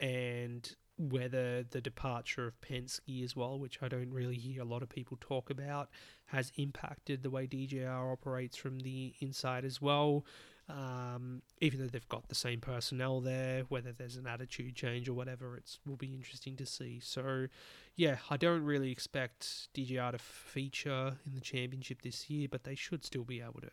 and 0.00 0.68
whether 0.98 1.62
the 1.62 1.80
departure 1.80 2.46
of 2.46 2.60
Penske 2.60 3.22
as 3.22 3.36
well, 3.36 3.58
which 3.58 3.78
I 3.82 3.88
don't 3.88 4.10
really 4.10 4.36
hear 4.36 4.62
a 4.62 4.64
lot 4.64 4.82
of 4.82 4.88
people 4.88 5.18
talk 5.20 5.50
about, 5.50 5.90
has 6.26 6.52
impacted 6.56 7.22
the 7.22 7.30
way 7.30 7.46
DJR 7.46 8.12
operates 8.12 8.56
from 8.56 8.80
the 8.80 9.14
inside 9.20 9.64
as 9.64 9.80
well. 9.80 10.24
Um, 10.68 11.42
even 11.60 11.78
though 11.78 11.86
they've 11.86 12.08
got 12.08 12.28
the 12.28 12.34
same 12.34 12.60
personnel 12.60 13.20
there, 13.20 13.62
whether 13.68 13.92
there's 13.92 14.16
an 14.16 14.26
attitude 14.26 14.74
change 14.74 15.08
or 15.08 15.14
whatever, 15.14 15.56
it 15.56 15.78
will 15.86 15.96
be 15.96 16.12
interesting 16.12 16.56
to 16.56 16.66
see. 16.66 16.98
So, 16.98 17.46
yeah, 17.94 18.16
I 18.30 18.36
don't 18.36 18.64
really 18.64 18.90
expect 18.90 19.68
DJR 19.74 20.12
to 20.12 20.18
feature 20.18 21.18
in 21.24 21.34
the 21.34 21.40
championship 21.40 22.02
this 22.02 22.28
year, 22.28 22.48
but 22.50 22.64
they 22.64 22.74
should 22.74 23.04
still 23.04 23.22
be 23.22 23.40
able 23.40 23.60
to 23.60 23.70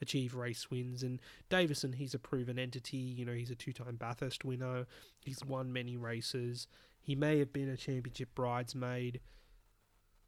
achieve 0.00 0.34
race 0.34 0.70
wins. 0.70 1.02
And 1.02 1.20
Davison, 1.48 1.92
he's 1.92 2.14
a 2.14 2.18
proven 2.18 2.58
entity. 2.58 2.96
You 2.96 3.24
know, 3.24 3.32
he's 3.32 3.50
a 3.50 3.54
two-time 3.54 3.96
Bathurst 3.96 4.44
winner. 4.44 4.86
He's 5.24 5.44
won 5.44 5.72
many 5.72 5.96
races. 5.96 6.68
He 7.00 7.14
may 7.14 7.38
have 7.38 7.52
been 7.52 7.68
a 7.68 7.76
championship 7.76 8.34
bridesmaid. 8.34 9.20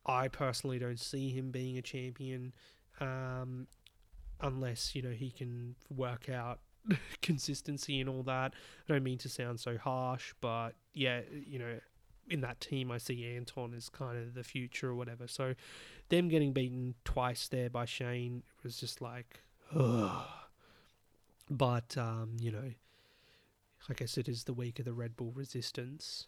I 0.06 0.28
personally 0.28 0.78
don't 0.78 1.00
see 1.00 1.30
him 1.30 1.50
being 1.50 1.76
a 1.76 1.82
champion. 1.82 2.54
Um, 3.00 3.68
unless 4.40 4.94
you 4.94 5.02
know 5.02 5.10
he 5.10 5.30
can 5.30 5.74
work 5.94 6.28
out 6.28 6.60
consistency 7.22 8.00
and 8.00 8.08
all 8.08 8.22
that. 8.24 8.54
I 8.88 8.92
don't 8.92 9.02
mean 9.02 9.18
to 9.18 9.28
sound 9.28 9.60
so 9.60 9.76
harsh, 9.76 10.34
but 10.40 10.70
yeah, 10.94 11.20
you 11.46 11.58
know, 11.58 11.78
in 12.30 12.40
that 12.42 12.60
team, 12.60 12.90
I 12.90 12.98
see 12.98 13.34
Anton 13.36 13.74
as 13.74 13.88
kind 13.88 14.18
of 14.18 14.34
the 14.34 14.44
future 14.44 14.88
or 14.88 14.94
whatever. 14.94 15.26
So, 15.26 15.54
them 16.08 16.28
getting 16.28 16.52
beaten 16.52 16.94
twice 17.04 17.48
there 17.48 17.70
by 17.70 17.84
Shane 17.84 18.42
was 18.62 18.78
just 18.78 19.00
like, 19.00 19.40
ugh. 19.74 20.26
But 21.50 21.96
um, 21.96 22.36
you 22.40 22.50
know, 22.50 22.72
I 23.88 23.94
guess 23.94 24.18
it 24.18 24.28
is 24.28 24.44
the 24.44 24.52
week 24.52 24.78
of 24.78 24.84
the 24.84 24.92
Red 24.92 25.16
Bull 25.16 25.32
resistance. 25.34 26.26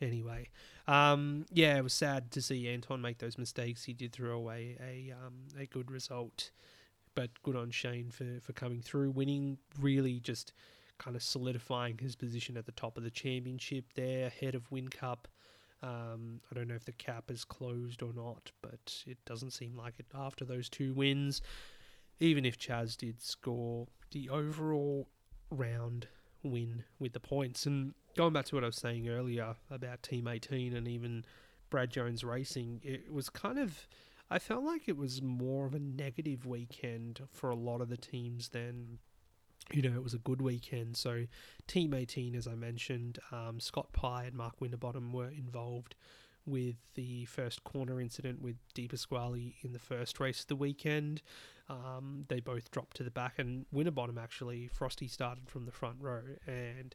Anyway, 0.00 0.48
um, 0.88 1.46
yeah, 1.52 1.76
it 1.76 1.84
was 1.84 1.92
sad 1.92 2.30
to 2.32 2.42
see 2.42 2.68
Anton 2.68 3.00
make 3.00 3.18
those 3.18 3.38
mistakes. 3.38 3.84
He 3.84 3.92
did 3.92 4.12
throw 4.12 4.36
away 4.36 4.76
a 4.80 5.12
um, 5.12 5.34
a 5.58 5.66
good 5.66 5.90
result 5.90 6.50
but 7.14 7.30
good 7.42 7.56
on 7.56 7.70
Shane 7.70 8.10
for, 8.10 8.40
for 8.42 8.52
coming 8.52 8.80
through, 8.80 9.10
winning, 9.10 9.58
really 9.80 10.20
just 10.20 10.52
kind 10.98 11.16
of 11.16 11.22
solidifying 11.22 11.98
his 11.98 12.16
position 12.16 12.56
at 12.56 12.66
the 12.66 12.72
top 12.72 12.96
of 12.96 13.04
the 13.04 13.10
championship 13.10 13.84
there, 13.94 14.26
ahead 14.26 14.54
of 14.54 14.68
Whincup. 14.70 15.26
Um, 15.82 16.40
I 16.50 16.54
don't 16.54 16.68
know 16.68 16.74
if 16.74 16.84
the 16.84 16.92
cap 16.92 17.30
is 17.30 17.44
closed 17.44 18.02
or 18.02 18.12
not, 18.14 18.52
but 18.62 19.02
it 19.06 19.18
doesn't 19.26 19.50
seem 19.50 19.76
like 19.76 19.94
it 19.98 20.06
after 20.14 20.44
those 20.44 20.68
two 20.68 20.94
wins. 20.94 21.42
Even 22.20 22.44
if 22.44 22.58
Chaz 22.58 22.96
did 22.96 23.20
score 23.20 23.86
the 24.12 24.28
overall 24.28 25.08
round 25.50 26.06
win 26.42 26.84
with 26.98 27.12
the 27.12 27.20
points. 27.20 27.66
And 27.66 27.94
going 28.16 28.32
back 28.32 28.44
to 28.46 28.54
what 28.54 28.64
I 28.64 28.68
was 28.68 28.76
saying 28.76 29.08
earlier 29.08 29.56
about 29.70 30.02
Team 30.02 30.28
18 30.28 30.74
and 30.74 30.86
even 30.86 31.24
Brad 31.70 31.90
Jones 31.90 32.22
Racing, 32.22 32.80
it 32.84 33.12
was 33.12 33.28
kind 33.28 33.58
of 33.58 33.88
I 34.30 34.38
felt 34.38 34.64
like 34.64 34.88
it 34.88 34.96
was 34.96 35.20
more 35.20 35.66
of 35.66 35.74
a 35.74 35.78
negative 35.78 36.46
weekend 36.46 37.20
for 37.30 37.50
a 37.50 37.54
lot 37.54 37.80
of 37.80 37.88
the 37.88 37.96
teams 37.96 38.48
than 38.48 38.98
you 39.72 39.82
know, 39.82 39.94
it 39.94 40.02
was 40.02 40.14
a 40.14 40.18
good 40.18 40.42
weekend. 40.42 40.96
So, 40.96 41.24
Team 41.66 41.94
18, 41.94 42.34
as 42.34 42.46
I 42.46 42.54
mentioned, 42.54 43.18
um, 43.32 43.60
Scott 43.60 43.92
Pye 43.92 44.24
and 44.24 44.34
Mark 44.34 44.60
Winterbottom 44.60 45.12
were 45.12 45.30
involved 45.30 45.94
with 46.46 46.76
the 46.94 47.24
first 47.26 47.64
corner 47.64 48.00
incident 48.00 48.42
with 48.42 48.56
De 48.74 48.86
Pasquale 48.86 49.54
in 49.62 49.72
the 49.72 49.78
first 49.78 50.20
race 50.20 50.40
of 50.40 50.46
the 50.48 50.56
weekend. 50.56 51.22
Um, 51.68 52.26
they 52.28 52.40
both 52.40 52.70
dropped 52.70 52.96
to 52.98 53.02
the 53.02 53.10
back, 53.10 53.38
and 53.38 53.64
Winterbottom 53.72 54.18
actually, 54.18 54.68
Frosty 54.68 55.08
started 55.08 55.48
from 55.48 55.64
the 55.64 55.72
front 55.72 55.96
row, 56.00 56.22
and 56.46 56.94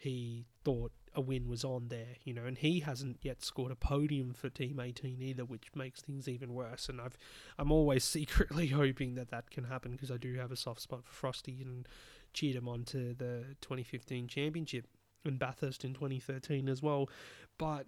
he 0.00 0.46
thought 0.64 0.92
a 1.14 1.20
win 1.20 1.46
was 1.46 1.62
on 1.62 1.88
there, 1.88 2.16
you 2.24 2.32
know, 2.32 2.44
and 2.44 2.56
he 2.56 2.80
hasn't 2.80 3.18
yet 3.22 3.44
scored 3.44 3.70
a 3.70 3.76
podium 3.76 4.32
for 4.32 4.48
Team 4.48 4.80
18 4.80 5.20
either, 5.20 5.44
which 5.44 5.68
makes 5.74 6.00
things 6.00 6.26
even 6.26 6.54
worse. 6.54 6.88
And 6.88 7.00
I've, 7.00 7.18
I'm 7.58 7.70
always 7.70 8.02
secretly 8.18 8.68
hoping 8.68 9.14
that 9.16 9.30
that 9.30 9.50
can 9.50 9.64
happen 9.64 9.92
because 9.92 10.10
I 10.10 10.16
do 10.16 10.34
have 10.34 10.50
a 10.50 10.56
soft 10.56 10.80
spot 10.80 11.04
for 11.04 11.12
Frosty 11.12 11.60
and 11.60 11.86
cheered 12.32 12.56
him 12.56 12.68
on 12.68 12.84
to 12.84 13.14
the 13.14 13.56
2015 13.60 14.28
championship 14.28 14.86
and 15.24 15.38
Bathurst 15.38 15.84
in 15.84 15.92
2013 15.92 16.68
as 16.68 16.82
well. 16.82 17.10
But 17.58 17.86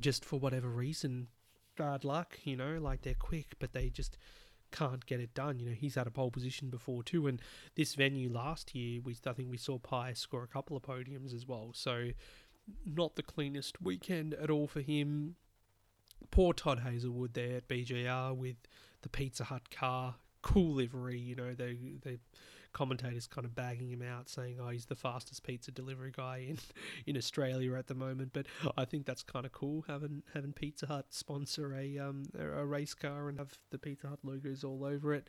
just 0.00 0.24
for 0.24 0.38
whatever 0.38 0.68
reason, 0.68 1.28
bad 1.76 2.04
luck, 2.04 2.38
you 2.44 2.56
know, 2.56 2.78
like 2.80 3.02
they're 3.02 3.14
quick, 3.14 3.54
but 3.58 3.72
they 3.72 3.88
just 3.88 4.18
can't 4.70 5.04
get 5.06 5.20
it 5.20 5.34
done. 5.34 5.58
You 5.58 5.66
know, 5.70 5.74
he's 5.74 5.94
had 5.94 6.06
a 6.06 6.10
pole 6.10 6.30
position 6.30 6.70
before 6.70 7.02
too, 7.02 7.26
and 7.26 7.40
this 7.74 7.94
venue 7.94 8.30
last 8.30 8.74
year, 8.74 9.00
we 9.02 9.16
I 9.26 9.32
think 9.32 9.50
we 9.50 9.56
saw 9.56 9.78
Pius 9.78 10.18
score 10.18 10.42
a 10.42 10.48
couple 10.48 10.76
of 10.76 10.82
podiums 10.82 11.34
as 11.34 11.46
well. 11.46 11.70
So, 11.74 12.10
not 12.84 13.16
the 13.16 13.22
cleanest 13.22 13.80
weekend 13.82 14.34
at 14.34 14.50
all 14.50 14.66
for 14.66 14.80
him. 14.80 15.36
Poor 16.30 16.52
Todd 16.52 16.80
Hazelwood 16.80 17.34
there 17.34 17.56
at 17.56 17.68
BJR 17.68 18.36
with 18.36 18.56
the 19.02 19.08
Pizza 19.08 19.44
Hut 19.44 19.70
car, 19.70 20.16
cool 20.42 20.74
livery. 20.74 21.18
You 21.18 21.34
know, 21.34 21.54
they 21.54 21.76
they 22.02 22.18
commentators 22.72 23.26
kind 23.26 23.44
of 23.44 23.54
bagging 23.54 23.90
him 23.90 24.02
out, 24.02 24.28
saying, 24.28 24.58
"Oh, 24.60 24.68
he's 24.68 24.86
the 24.86 24.94
fastest 24.94 25.42
pizza 25.42 25.70
delivery 25.70 26.12
guy 26.14 26.46
in 26.48 26.58
in 27.06 27.16
Australia 27.16 27.74
at 27.74 27.86
the 27.86 27.94
moment." 27.94 28.32
But 28.32 28.46
I 28.76 28.84
think 28.84 29.06
that's 29.06 29.22
kind 29.22 29.46
of 29.46 29.52
cool 29.52 29.84
having 29.86 30.22
having 30.34 30.52
Pizza 30.52 30.86
Hut 30.86 31.06
sponsor 31.10 31.74
a 31.74 31.98
um 31.98 32.24
a 32.38 32.64
race 32.64 32.94
car 32.94 33.28
and 33.28 33.38
have 33.38 33.58
the 33.70 33.78
Pizza 33.78 34.08
Hut 34.08 34.20
logos 34.22 34.64
all 34.64 34.84
over 34.84 35.14
it. 35.14 35.28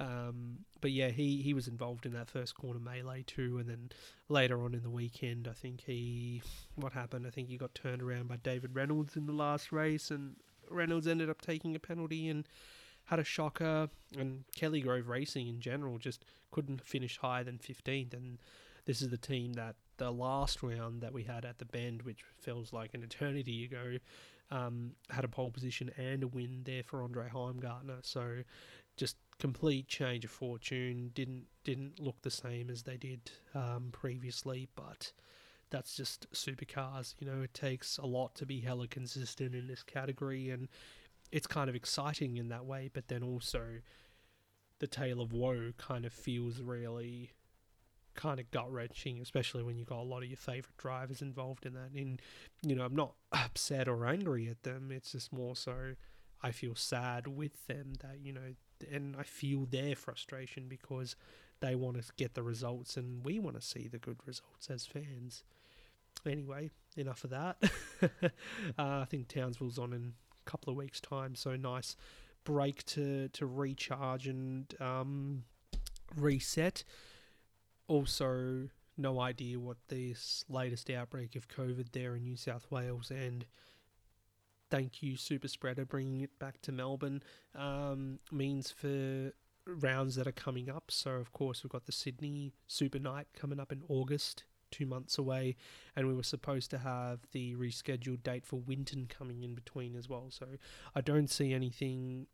Um, 0.00 0.60
but 0.80 0.90
yeah, 0.90 1.10
he, 1.10 1.42
he 1.42 1.54
was 1.54 1.68
involved 1.68 2.06
in 2.06 2.12
that 2.14 2.28
first 2.28 2.56
corner 2.56 2.80
melee 2.80 3.22
too, 3.22 3.58
and 3.58 3.68
then 3.68 3.90
later 4.28 4.62
on 4.62 4.74
in 4.74 4.82
the 4.82 4.90
weekend, 4.90 5.46
I 5.46 5.52
think 5.52 5.82
he 5.82 6.42
what 6.74 6.92
happened? 6.92 7.26
I 7.26 7.30
think 7.30 7.48
he 7.48 7.56
got 7.56 7.74
turned 7.74 8.02
around 8.02 8.28
by 8.28 8.36
David 8.36 8.74
Reynolds 8.74 9.16
in 9.16 9.26
the 9.26 9.32
last 9.32 9.70
race, 9.70 10.10
and 10.10 10.36
Reynolds 10.68 11.06
ended 11.06 11.30
up 11.30 11.40
taking 11.40 11.76
a 11.76 11.78
penalty 11.78 12.28
and 12.28 12.48
had 13.06 13.18
a 13.18 13.24
shocker, 13.24 13.88
and 14.16 14.44
Kelly 14.54 14.80
Grove 14.80 15.08
Racing 15.08 15.48
in 15.48 15.60
general 15.60 15.98
just 15.98 16.24
couldn't 16.50 16.84
finish 16.84 17.18
higher 17.18 17.44
than 17.44 17.58
15th. 17.58 18.14
And 18.14 18.38
this 18.84 19.02
is 19.02 19.10
the 19.10 19.18
team 19.18 19.54
that 19.54 19.76
the 19.96 20.10
last 20.10 20.62
round 20.62 21.02
that 21.02 21.12
we 21.12 21.24
had 21.24 21.44
at 21.44 21.58
the 21.58 21.64
Bend, 21.64 22.02
which 22.02 22.24
feels 22.40 22.72
like 22.72 22.94
an 22.94 23.02
eternity 23.02 23.64
ago, 23.64 23.98
um, 24.50 24.92
had 25.10 25.24
a 25.24 25.28
pole 25.28 25.50
position 25.50 25.90
and 25.96 26.22
a 26.22 26.28
win 26.28 26.62
there 26.64 26.82
for 26.82 27.02
Andre 27.02 27.28
Heimgartner. 27.28 27.98
So 28.02 28.42
just 28.96 29.16
complete 29.38 29.88
change 29.88 30.24
of 30.24 30.30
fortune. 30.30 31.10
Didn't 31.14 31.46
didn't 31.64 32.00
look 32.00 32.20
the 32.22 32.30
same 32.30 32.70
as 32.70 32.82
they 32.82 32.96
did 32.96 33.30
um, 33.54 33.88
previously, 33.92 34.68
but 34.76 35.12
that's 35.70 35.96
just 35.96 36.30
supercars. 36.32 37.14
You 37.18 37.26
know, 37.26 37.42
it 37.42 37.54
takes 37.54 37.98
a 37.98 38.06
lot 38.06 38.34
to 38.36 38.46
be 38.46 38.60
hella 38.60 38.86
consistent 38.86 39.54
in 39.54 39.66
this 39.66 39.82
category, 39.82 40.50
and 40.50 40.68
it's 41.32 41.46
kind 41.46 41.68
of 41.68 41.74
exciting 41.74 42.36
in 42.36 42.48
that 42.50 42.66
way, 42.66 42.90
but 42.92 43.08
then 43.08 43.22
also 43.22 43.78
the 44.78 44.86
tale 44.86 45.20
of 45.20 45.32
woe 45.32 45.72
kind 45.78 46.04
of 46.04 46.12
feels 46.12 46.60
really 46.60 47.30
kind 48.14 48.38
of 48.38 48.50
gut 48.50 48.70
wrenching, 48.70 49.20
especially 49.20 49.62
when 49.62 49.76
you've 49.76 49.88
got 49.88 50.00
a 50.00 50.02
lot 50.02 50.22
of 50.22 50.28
your 50.28 50.36
favourite 50.36 50.76
drivers 50.76 51.22
involved 51.22 51.64
in 51.64 51.72
that. 51.72 51.90
And, 51.94 52.20
you 52.62 52.76
know, 52.76 52.84
I'm 52.84 52.94
not 52.94 53.14
upset 53.32 53.88
or 53.88 54.06
angry 54.06 54.48
at 54.48 54.62
them, 54.62 54.90
it's 54.92 55.12
just 55.12 55.32
more 55.32 55.56
so 55.56 55.94
I 56.42 56.50
feel 56.50 56.74
sad 56.74 57.26
with 57.26 57.66
them 57.66 57.94
that, 58.00 58.18
you 58.22 58.32
know, 58.32 58.54
and 58.92 59.16
I 59.16 59.22
feel 59.22 59.64
their 59.64 59.94
frustration 59.94 60.66
because 60.68 61.16
they 61.60 61.76
want 61.76 62.02
to 62.02 62.12
get 62.16 62.34
the 62.34 62.42
results 62.42 62.96
and 62.96 63.24
we 63.24 63.38
want 63.38 63.56
to 63.56 63.62
see 63.62 63.86
the 63.86 63.98
good 63.98 64.18
results 64.26 64.68
as 64.68 64.84
fans. 64.84 65.44
Anyway, 66.26 66.70
enough 66.96 67.24
of 67.24 67.30
that. 67.30 67.56
uh, 68.12 68.28
I 68.76 69.06
think 69.08 69.28
Townsville's 69.28 69.78
on 69.78 69.92
in 69.92 70.14
couple 70.44 70.70
of 70.70 70.76
weeks' 70.76 71.00
time. 71.00 71.34
So 71.34 71.56
nice 71.56 71.96
break 72.44 72.84
to 72.84 73.28
to 73.28 73.46
recharge 73.46 74.26
and 74.26 74.74
um, 74.80 75.44
reset. 76.16 76.84
Also, 77.88 78.68
no 78.96 79.20
idea 79.20 79.58
what 79.58 79.76
this 79.88 80.44
latest 80.48 80.90
outbreak 80.90 81.34
of 81.36 81.48
COVID 81.48 81.92
there 81.92 82.14
in 82.14 82.22
New 82.24 82.36
South 82.36 82.66
Wales 82.70 83.10
and 83.10 83.46
thank 84.70 85.02
you 85.02 85.16
super 85.16 85.48
spreader 85.48 85.84
bringing 85.84 86.22
it 86.22 86.38
back 86.38 86.60
to 86.62 86.72
Melbourne 86.72 87.22
um, 87.54 88.18
means 88.30 88.70
for 88.70 89.32
rounds 89.66 90.14
that 90.16 90.26
are 90.26 90.32
coming 90.32 90.70
up. 90.70 90.84
So 90.90 91.12
of 91.12 91.32
course 91.32 91.62
we've 91.62 91.70
got 91.70 91.86
the 91.86 91.92
Sydney 91.92 92.54
Super 92.66 92.98
Night 92.98 93.26
coming 93.34 93.60
up 93.60 93.72
in 93.72 93.82
August 93.88 94.44
two 94.72 94.86
months 94.86 95.18
away, 95.18 95.54
and 95.94 96.08
we 96.08 96.14
were 96.14 96.24
supposed 96.24 96.70
to 96.70 96.78
have 96.78 97.20
the 97.30 97.54
rescheduled 97.54 98.24
date 98.24 98.44
for 98.44 98.56
Winton 98.56 99.06
coming 99.06 99.44
in 99.44 99.54
between 99.54 99.94
as 99.94 100.08
well. 100.08 100.26
So 100.30 100.46
I 100.94 101.00
don't 101.00 101.30
see 101.30 101.52
anything 101.52 102.26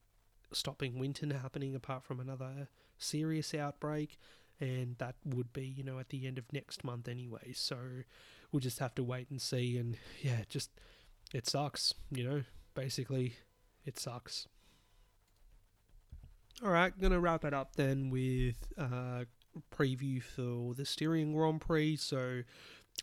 stopping 0.53 0.99
Winton 0.99 1.31
happening 1.31 1.75
apart 1.75 2.05
from 2.05 2.21
another 2.21 2.69
serious 2.97 3.53
outbreak, 3.55 4.19
and 4.61 4.97
that 4.99 5.17
would 5.25 5.53
be, 5.53 5.67
you 5.67 5.85
know, 5.85 5.99
at 5.99 6.09
the 6.09 6.27
end 6.27 6.39
of 6.39 6.51
next 6.53 6.85
month 6.85 7.09
anyway. 7.09 7.53
So 7.53 7.77
we'll 8.51 8.61
just 8.61 8.79
have 8.79 8.95
to 8.95 9.05
wait 9.05 9.31
and 9.31 9.41
see. 9.41 9.77
And 9.77 9.97
yeah, 10.23 10.43
just 10.49 10.71
it 11.35 11.47
sucks, 11.47 11.93
you 12.11 12.25
know, 12.25 12.43
basically, 12.75 13.35
it 13.85 13.99
sucks. 13.99 14.49
All 16.65 16.71
right, 16.71 16.99
gonna 17.01 17.21
wrap 17.21 17.45
it 17.45 17.55
up 17.55 17.77
then 17.77 18.11
with 18.11 18.57
uh, 18.77 19.25
preview 19.71 20.23
for 20.23 20.75
the 20.75 20.85
Styrian 20.85 21.35
Grand 21.35 21.61
Prix. 21.61 21.97
So 21.97 22.43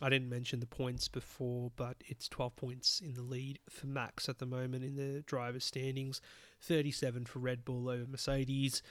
I 0.02 0.10
didn't 0.10 0.28
mention 0.28 0.60
the 0.60 0.66
points 0.66 1.08
before, 1.08 1.72
but 1.76 1.96
it's 2.06 2.28
12 2.28 2.56
points 2.56 3.00
in 3.00 3.14
the 3.14 3.22
lead 3.22 3.58
for 3.70 3.86
Max 3.86 4.28
at 4.28 4.38
the 4.38 4.46
moment 4.46 4.84
in 4.84 4.96
the 4.96 5.22
driver's 5.22 5.64
standings, 5.64 6.20
37 6.60 7.24
for 7.24 7.38
Red 7.38 7.64
Bull 7.64 7.88
over 7.88 8.06
Mercedes. 8.06 8.82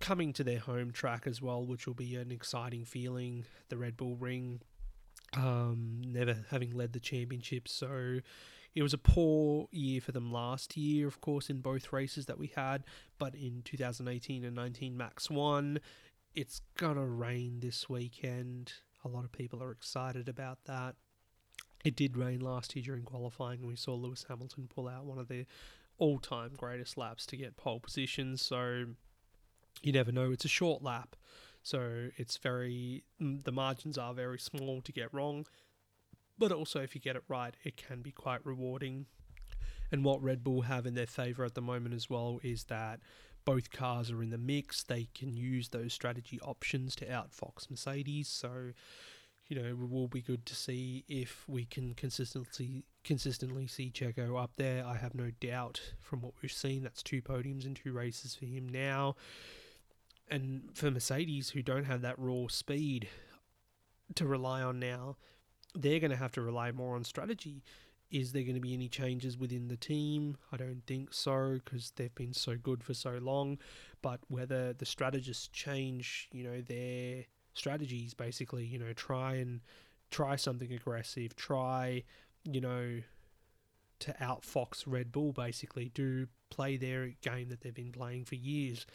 Coming 0.00 0.32
to 0.34 0.44
their 0.44 0.60
home 0.60 0.92
track 0.92 1.26
as 1.26 1.42
well, 1.42 1.66
which 1.66 1.86
will 1.86 1.94
be 1.94 2.14
an 2.16 2.30
exciting 2.30 2.84
feeling. 2.84 3.44
The 3.68 3.76
Red 3.76 3.96
Bull 3.96 4.16
Ring, 4.16 4.60
um, 5.34 6.00
never 6.06 6.46
having 6.50 6.72
led 6.72 6.92
the 6.92 7.00
championship, 7.00 7.66
so 7.66 8.20
it 8.74 8.82
was 8.82 8.94
a 8.94 8.98
poor 8.98 9.66
year 9.72 10.00
for 10.00 10.12
them 10.12 10.32
last 10.32 10.76
year, 10.76 11.08
of 11.08 11.20
course, 11.20 11.50
in 11.50 11.60
both 11.60 11.92
races 11.92 12.26
that 12.26 12.38
we 12.38 12.52
had. 12.54 12.84
But 13.18 13.34
in 13.34 13.62
2018 13.64 14.44
and 14.44 14.54
19, 14.54 14.96
Max 14.96 15.28
won 15.28 15.80
it's 16.38 16.60
gonna 16.76 17.04
rain 17.04 17.58
this 17.58 17.88
weekend. 17.88 18.72
A 19.04 19.08
lot 19.08 19.24
of 19.24 19.32
people 19.32 19.60
are 19.60 19.72
excited 19.72 20.28
about 20.28 20.58
that. 20.66 20.94
It 21.84 21.96
did 21.96 22.16
rain 22.16 22.38
last 22.38 22.76
year 22.76 22.84
during 22.84 23.02
qualifying, 23.02 23.58
and 23.58 23.68
we 23.68 23.74
saw 23.74 23.94
Lewis 23.94 24.24
Hamilton 24.28 24.68
pull 24.72 24.86
out 24.86 25.04
one 25.04 25.18
of 25.18 25.26
the 25.26 25.46
all 25.98 26.20
time 26.20 26.52
greatest 26.56 26.96
laps 26.96 27.26
to 27.26 27.36
get 27.36 27.56
pole 27.56 27.80
position. 27.80 28.36
So 28.36 28.84
you 29.82 29.90
never 29.90 30.12
know. 30.12 30.30
It's 30.30 30.44
a 30.44 30.48
short 30.48 30.80
lap, 30.80 31.16
so 31.64 32.10
it's 32.16 32.36
very, 32.36 33.02
the 33.18 33.50
margins 33.50 33.98
are 33.98 34.14
very 34.14 34.38
small 34.38 34.80
to 34.82 34.92
get 34.92 35.12
wrong. 35.12 35.44
But 36.38 36.52
also, 36.52 36.80
if 36.80 36.94
you 36.94 37.00
get 37.00 37.16
it 37.16 37.24
right, 37.26 37.56
it 37.64 37.76
can 37.76 38.00
be 38.00 38.12
quite 38.12 38.46
rewarding. 38.46 39.06
And 39.90 40.04
what 40.04 40.22
Red 40.22 40.44
Bull 40.44 40.62
have 40.62 40.86
in 40.86 40.94
their 40.94 41.06
favour 41.06 41.44
at 41.44 41.54
the 41.54 41.62
moment 41.62 41.96
as 41.96 42.08
well 42.08 42.38
is 42.44 42.64
that 42.64 43.00
both 43.48 43.70
cars 43.70 44.10
are 44.10 44.22
in 44.22 44.28
the 44.28 44.36
mix. 44.36 44.82
They 44.82 45.08
can 45.14 45.34
use 45.34 45.70
those 45.70 45.94
strategy 45.94 46.38
options 46.42 46.94
to 46.96 47.06
outfox 47.06 47.70
Mercedes. 47.70 48.28
So, 48.28 48.72
you 49.46 49.56
know, 49.58 49.66
it 49.66 49.90
will 49.90 50.06
be 50.06 50.20
good 50.20 50.44
to 50.44 50.54
see 50.54 51.02
if 51.08 51.48
we 51.48 51.64
can 51.64 51.94
consistently 51.94 52.84
consistently 53.04 53.66
see 53.66 53.90
Checo 53.90 54.38
up 54.38 54.50
there. 54.56 54.84
I 54.84 54.98
have 54.98 55.14
no 55.14 55.30
doubt 55.40 55.80
from 55.98 56.20
what 56.20 56.34
we've 56.42 56.52
seen. 56.52 56.82
That's 56.82 57.02
two 57.02 57.22
podiums 57.22 57.64
in 57.64 57.72
two 57.74 57.94
races 57.94 58.34
for 58.34 58.44
him 58.44 58.68
now. 58.68 59.16
And 60.30 60.64
for 60.74 60.90
Mercedes, 60.90 61.48
who 61.48 61.62
don't 61.62 61.86
have 61.86 62.02
that 62.02 62.18
raw 62.18 62.48
speed 62.48 63.08
to 64.16 64.26
rely 64.26 64.60
on 64.60 64.78
now, 64.78 65.16
they're 65.74 66.00
going 66.00 66.10
to 66.10 66.18
have 66.18 66.32
to 66.32 66.42
rely 66.42 66.70
more 66.70 66.96
on 66.96 67.04
strategy. 67.04 67.62
Is 68.10 68.32
there 68.32 68.42
going 68.42 68.54
to 68.54 68.60
be 68.60 68.72
any 68.72 68.88
changes 68.88 69.36
within 69.36 69.68
the 69.68 69.76
team? 69.76 70.38
I 70.50 70.56
don't 70.56 70.82
think 70.86 71.12
so 71.12 71.60
because 71.64 71.92
they've 71.96 72.14
been 72.14 72.32
so 72.32 72.56
good 72.56 72.82
for 72.82 72.94
so 72.94 73.18
long. 73.20 73.58
But 74.00 74.20
whether 74.28 74.72
the 74.72 74.86
strategists 74.86 75.48
change, 75.48 76.28
you 76.32 76.44
know, 76.44 76.60
their 76.62 77.24
strategies 77.52 78.14
basically, 78.14 78.64
you 78.64 78.78
know, 78.78 78.92
try 78.94 79.34
and 79.34 79.60
try 80.10 80.36
something 80.36 80.72
aggressive, 80.72 81.36
try, 81.36 82.04
you 82.44 82.60
know, 82.60 83.02
to 84.00 84.12
outfox 84.22 84.84
Red 84.86 85.12
Bull 85.12 85.32
basically, 85.32 85.90
do 85.94 86.28
play 86.50 86.76
their 86.76 87.08
game 87.20 87.48
that 87.50 87.60
they've 87.60 87.74
been 87.74 87.92
playing 87.92 88.24
for 88.24 88.36
years 88.36 88.86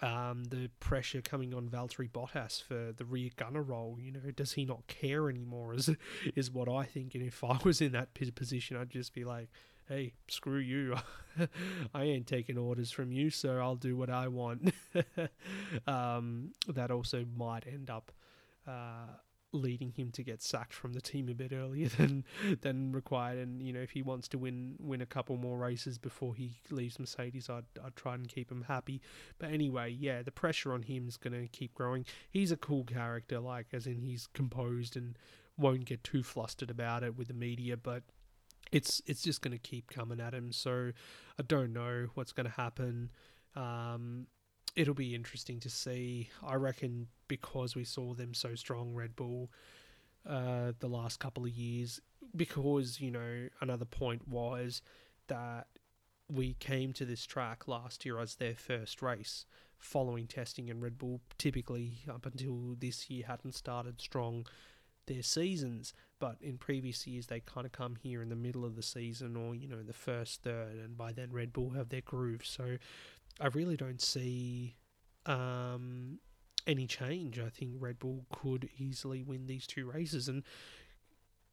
um, 0.00 0.44
the 0.44 0.70
pressure 0.80 1.20
coming 1.20 1.52
on 1.52 1.68
Valtteri 1.68 2.10
Bottas 2.10 2.62
for 2.62 2.92
the 2.96 3.04
rear 3.04 3.30
gunner 3.36 3.62
role. 3.62 3.98
You 4.00 4.12
know, 4.12 4.30
does 4.34 4.52
he 4.52 4.64
not 4.64 4.86
care 4.86 5.28
anymore? 5.28 5.74
Is 5.74 5.90
is 6.36 6.50
what 6.50 6.68
I 6.68 6.84
think. 6.84 7.14
And 7.14 7.24
if 7.24 7.42
I 7.42 7.58
was 7.64 7.80
in 7.80 7.92
that 7.92 8.14
position, 8.34 8.76
I'd 8.76 8.90
just 8.90 9.12
be 9.12 9.24
like, 9.24 9.48
"Hey, 9.88 10.14
screw 10.28 10.58
you! 10.58 10.96
I 11.94 12.04
ain't 12.04 12.26
taking 12.26 12.58
orders 12.58 12.90
from 12.90 13.12
you, 13.12 13.30
so 13.30 13.58
I'll 13.58 13.76
do 13.76 13.96
what 13.96 14.10
I 14.10 14.28
want." 14.28 14.72
um, 15.86 16.52
that 16.68 16.90
also 16.90 17.24
might 17.36 17.66
end 17.66 17.90
up. 17.90 18.12
Uh, 18.66 19.06
leading 19.52 19.92
him 19.92 20.10
to 20.10 20.22
get 20.22 20.42
sacked 20.42 20.74
from 20.74 20.92
the 20.92 21.00
team 21.00 21.28
a 21.28 21.34
bit 21.34 21.52
earlier 21.52 21.88
than 21.98 22.24
than 22.60 22.92
required. 22.92 23.38
And 23.38 23.62
you 23.62 23.72
know, 23.72 23.80
if 23.80 23.90
he 23.90 24.02
wants 24.02 24.28
to 24.28 24.38
win 24.38 24.76
win 24.78 25.00
a 25.00 25.06
couple 25.06 25.36
more 25.36 25.58
races 25.58 25.98
before 25.98 26.34
he 26.34 26.60
leaves 26.70 26.98
Mercedes, 26.98 27.48
I'd 27.48 27.64
I'd 27.84 27.96
try 27.96 28.14
and 28.14 28.28
keep 28.28 28.50
him 28.50 28.64
happy. 28.68 29.00
But 29.38 29.50
anyway, 29.50 29.90
yeah, 29.90 30.22
the 30.22 30.32
pressure 30.32 30.72
on 30.72 30.82
him 30.82 31.08
is 31.08 31.16
going 31.16 31.40
to 31.40 31.48
keep 31.48 31.74
growing. 31.74 32.04
He's 32.30 32.52
a 32.52 32.56
cool 32.56 32.84
character, 32.84 33.40
like 33.40 33.66
as 33.72 33.86
in 33.86 34.00
he's 34.00 34.28
composed 34.34 34.96
and 34.96 35.16
won't 35.56 35.86
get 35.86 36.04
too 36.04 36.22
flustered 36.22 36.70
about 36.70 37.02
it 37.02 37.16
with 37.16 37.28
the 37.28 37.34
media, 37.34 37.76
but. 37.76 38.02
It's 38.70 39.00
it's 39.06 39.22
just 39.22 39.40
going 39.40 39.52
to 39.52 39.58
keep 39.58 39.90
coming 39.90 40.20
at 40.20 40.34
him, 40.34 40.52
so 40.52 40.92
I 41.38 41.42
don't 41.42 41.72
know 41.72 42.08
what's 42.12 42.32
going 42.32 42.44
to 42.44 42.52
happen. 42.52 43.08
Um, 43.56 44.26
it'll 44.76 44.94
be 44.94 45.14
interesting 45.14 45.60
to 45.60 45.70
see. 45.70 46.30
I 46.46 46.54
reckon 46.54 47.08
because 47.26 47.74
we 47.74 47.84
saw 47.84 48.14
them 48.14 48.34
so 48.34 48.54
strong, 48.54 48.94
Red 48.94 49.16
Bull, 49.16 49.50
uh, 50.28 50.72
the 50.78 50.88
last 50.88 51.18
couple 51.20 51.44
of 51.44 51.50
years, 51.50 52.00
because, 52.34 53.00
you 53.00 53.10
know, 53.10 53.48
another 53.60 53.84
point 53.84 54.28
was 54.28 54.82
that 55.28 55.66
we 56.30 56.54
came 56.54 56.92
to 56.92 57.04
this 57.04 57.24
track 57.24 57.66
last 57.66 58.04
year 58.04 58.18
as 58.18 58.34
their 58.34 58.54
first 58.54 59.00
race 59.02 59.46
following 59.78 60.26
testing, 60.26 60.68
and 60.70 60.82
Red 60.82 60.98
Bull 60.98 61.20
typically, 61.38 61.98
up 62.12 62.26
until 62.26 62.76
this 62.78 63.08
year, 63.08 63.24
hadn't 63.26 63.54
started 63.54 64.00
strong 64.00 64.46
their 65.06 65.22
seasons. 65.22 65.94
But 66.18 66.36
in 66.40 66.58
previous 66.58 67.06
years, 67.06 67.28
they 67.28 67.40
kind 67.40 67.64
of 67.64 67.72
come 67.72 67.94
here 67.96 68.20
in 68.20 68.28
the 68.28 68.36
middle 68.36 68.64
of 68.64 68.74
the 68.74 68.82
season 68.82 69.36
or, 69.36 69.54
you 69.54 69.68
know, 69.68 69.82
the 69.82 69.92
first 69.92 70.42
third, 70.42 70.76
and 70.76 70.98
by 70.98 71.12
then 71.12 71.30
Red 71.32 71.52
Bull 71.52 71.70
have 71.70 71.90
their 71.90 72.00
groove. 72.00 72.44
So 72.44 72.78
I 73.40 73.46
really 73.48 73.76
don't 73.76 74.00
see 74.00 74.76
um, 75.26 76.18
any 76.66 76.86
change. 76.86 77.38
I 77.38 77.48
think 77.48 77.72
Red 77.78 77.98
Bull 77.98 78.26
could 78.30 78.68
easily 78.78 79.22
win 79.22 79.46
these 79.46 79.66
two 79.66 79.90
races, 79.90 80.28
and 80.28 80.42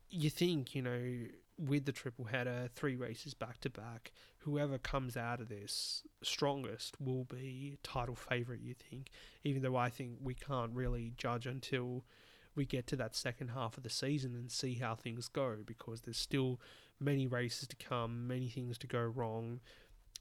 you 0.09 0.29
think 0.29 0.75
you 0.75 0.81
know 0.81 1.27
with 1.57 1.85
the 1.85 1.91
triple 1.91 2.25
header, 2.25 2.69
three 2.75 2.95
races 2.95 3.33
back 3.33 3.59
to 3.61 3.69
back, 3.69 4.11
whoever 4.39 4.77
comes 4.77 5.15
out 5.15 5.39
of 5.39 5.47
this 5.47 6.03
strongest 6.21 6.99
will 6.99 7.23
be 7.23 7.77
title 7.83 8.15
favourite. 8.15 8.61
You 8.61 8.73
think, 8.73 9.09
even 9.43 9.61
though 9.61 9.77
I 9.77 9.89
think 9.89 10.17
we 10.21 10.33
can't 10.33 10.73
really 10.73 11.13
judge 11.17 11.45
until 11.45 12.03
we 12.55 12.65
get 12.65 12.87
to 12.87 12.95
that 12.95 13.15
second 13.15 13.49
half 13.49 13.77
of 13.77 13.83
the 13.83 13.89
season 13.89 14.33
and 14.33 14.51
see 14.51 14.75
how 14.75 14.95
things 14.95 15.27
go 15.27 15.57
because 15.65 16.01
there's 16.01 16.17
still 16.17 16.59
many 16.99 17.27
races 17.27 17.67
to 17.67 17.75
come, 17.75 18.27
many 18.27 18.47
things 18.47 18.77
to 18.77 18.87
go 18.87 19.01
wrong 19.01 19.59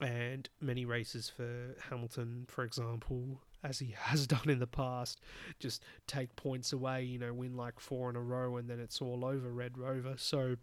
and 0.01 0.49
many 0.61 0.85
races 0.85 1.29
for 1.29 1.77
Hamilton, 1.89 2.47
for 2.49 2.65
example, 2.65 3.41
as 3.63 3.79
he 3.79 3.95
has 3.99 4.27
done 4.27 4.49
in 4.49 4.59
the 4.59 4.67
past, 4.67 5.21
just 5.59 5.83
take 6.07 6.35
points 6.37 6.73
away, 6.73 7.03
you 7.05 7.19
know, 7.19 7.33
win 7.33 7.57
like 7.57 7.81
four 7.81 8.11
in 8.11 8.17
a 8.17 8.21
row 8.21 8.57
and 8.57 8.69
then 8.69 8.81
it's 8.81 9.01
all 9.01 9.25
over 9.25 9.53
Red 9.53 9.79
Rover. 9.79 10.15
So 10.17 10.57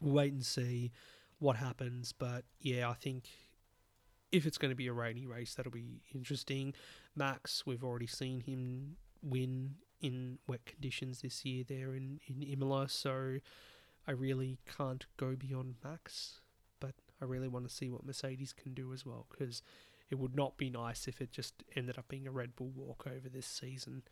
we'll 0.00 0.14
wait 0.14 0.32
and 0.32 0.44
see 0.44 0.92
what 1.38 1.56
happens. 1.56 2.12
But 2.12 2.44
yeah, 2.60 2.88
I 2.90 2.94
think 2.94 3.28
if 4.32 4.46
it's 4.46 4.58
going 4.58 4.70
to 4.70 4.76
be 4.76 4.88
a 4.88 4.92
rainy 4.92 5.26
race, 5.26 5.54
that'll 5.54 5.72
be 5.72 6.02
interesting. 6.14 6.74
Max, 7.14 7.64
we've 7.64 7.84
already 7.84 8.08
seen 8.08 8.40
him 8.40 8.96
win 9.22 9.76
in 10.00 10.38
wet 10.46 10.66
conditions 10.66 11.22
this 11.22 11.44
year 11.44 11.64
there 11.66 11.94
in, 11.94 12.20
in 12.26 12.42
Imola, 12.42 12.88
so 12.88 13.38
I 14.06 14.10
really 14.12 14.58
can't 14.66 15.06
go 15.16 15.34
beyond 15.36 15.76
Max. 15.82 16.40
I 17.24 17.26
really 17.26 17.48
want 17.48 17.66
to 17.66 17.74
see 17.74 17.88
what 17.88 18.04
Mercedes 18.04 18.52
can 18.52 18.74
do 18.74 18.92
as 18.92 19.06
well 19.06 19.26
because 19.30 19.62
it 20.10 20.18
would 20.18 20.36
not 20.36 20.58
be 20.58 20.68
nice 20.68 21.08
if 21.08 21.20
it 21.20 21.32
just 21.32 21.64
ended 21.74 21.98
up 21.98 22.08
being 22.08 22.26
a 22.26 22.30
Red 22.30 22.54
Bull 22.54 22.70
walkover 22.76 23.28
this 23.28 23.46
season. 23.46 24.02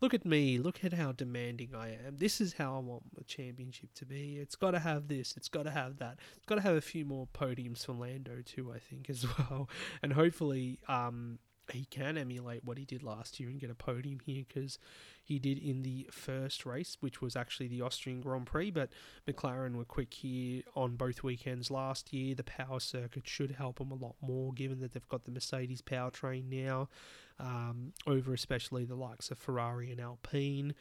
Look 0.00 0.14
at 0.14 0.24
me, 0.24 0.58
look 0.58 0.84
at 0.84 0.92
how 0.92 1.12
demanding 1.12 1.74
I 1.74 1.98
am. 2.06 2.18
This 2.18 2.40
is 2.40 2.54
how 2.54 2.76
I 2.76 2.78
want 2.78 3.14
the 3.16 3.24
championship 3.24 3.92
to 3.94 4.06
be. 4.06 4.38
It's 4.40 4.54
got 4.54 4.70
to 4.70 4.78
have 4.78 5.08
this, 5.08 5.34
it's 5.36 5.48
got 5.48 5.64
to 5.64 5.70
have 5.70 5.98
that. 5.98 6.18
It's 6.36 6.46
got 6.46 6.54
to 6.54 6.60
have 6.60 6.76
a 6.76 6.80
few 6.80 7.04
more 7.04 7.26
podiums 7.34 7.84
for 7.84 7.92
Lando 7.92 8.42
too, 8.44 8.72
I 8.72 8.78
think 8.78 9.10
as 9.10 9.26
well. 9.38 9.68
And 10.02 10.12
hopefully 10.12 10.78
um 10.88 11.40
he 11.72 11.84
can 11.86 12.16
emulate 12.16 12.64
what 12.64 12.78
he 12.78 12.84
did 12.84 13.02
last 13.02 13.40
year 13.40 13.48
and 13.48 13.60
get 13.60 13.70
a 13.70 13.74
podium 13.74 14.20
here 14.24 14.44
because 14.46 14.78
he 15.24 15.38
did 15.38 15.58
in 15.58 15.82
the 15.82 16.08
first 16.10 16.66
race, 16.66 16.96
which 17.00 17.20
was 17.20 17.36
actually 17.36 17.68
the 17.68 17.82
Austrian 17.82 18.20
Grand 18.20 18.46
Prix. 18.46 18.70
But 18.70 18.90
McLaren 19.28 19.76
were 19.76 19.84
quick 19.84 20.12
here 20.12 20.62
on 20.74 20.96
both 20.96 21.22
weekends 21.22 21.70
last 21.70 22.12
year. 22.12 22.34
The 22.34 22.44
power 22.44 22.80
circuit 22.80 23.26
should 23.26 23.52
help 23.52 23.78
them 23.78 23.92
a 23.92 23.94
lot 23.94 24.16
more, 24.20 24.52
given 24.52 24.80
that 24.80 24.92
they've 24.92 25.08
got 25.08 25.24
the 25.24 25.30
Mercedes 25.30 25.82
powertrain 25.82 26.48
now, 26.50 26.88
um, 27.38 27.92
over 28.06 28.34
especially 28.34 28.84
the 28.84 28.96
likes 28.96 29.30
of 29.30 29.38
Ferrari 29.38 29.90
and 29.90 30.00
Alpine. 30.00 30.74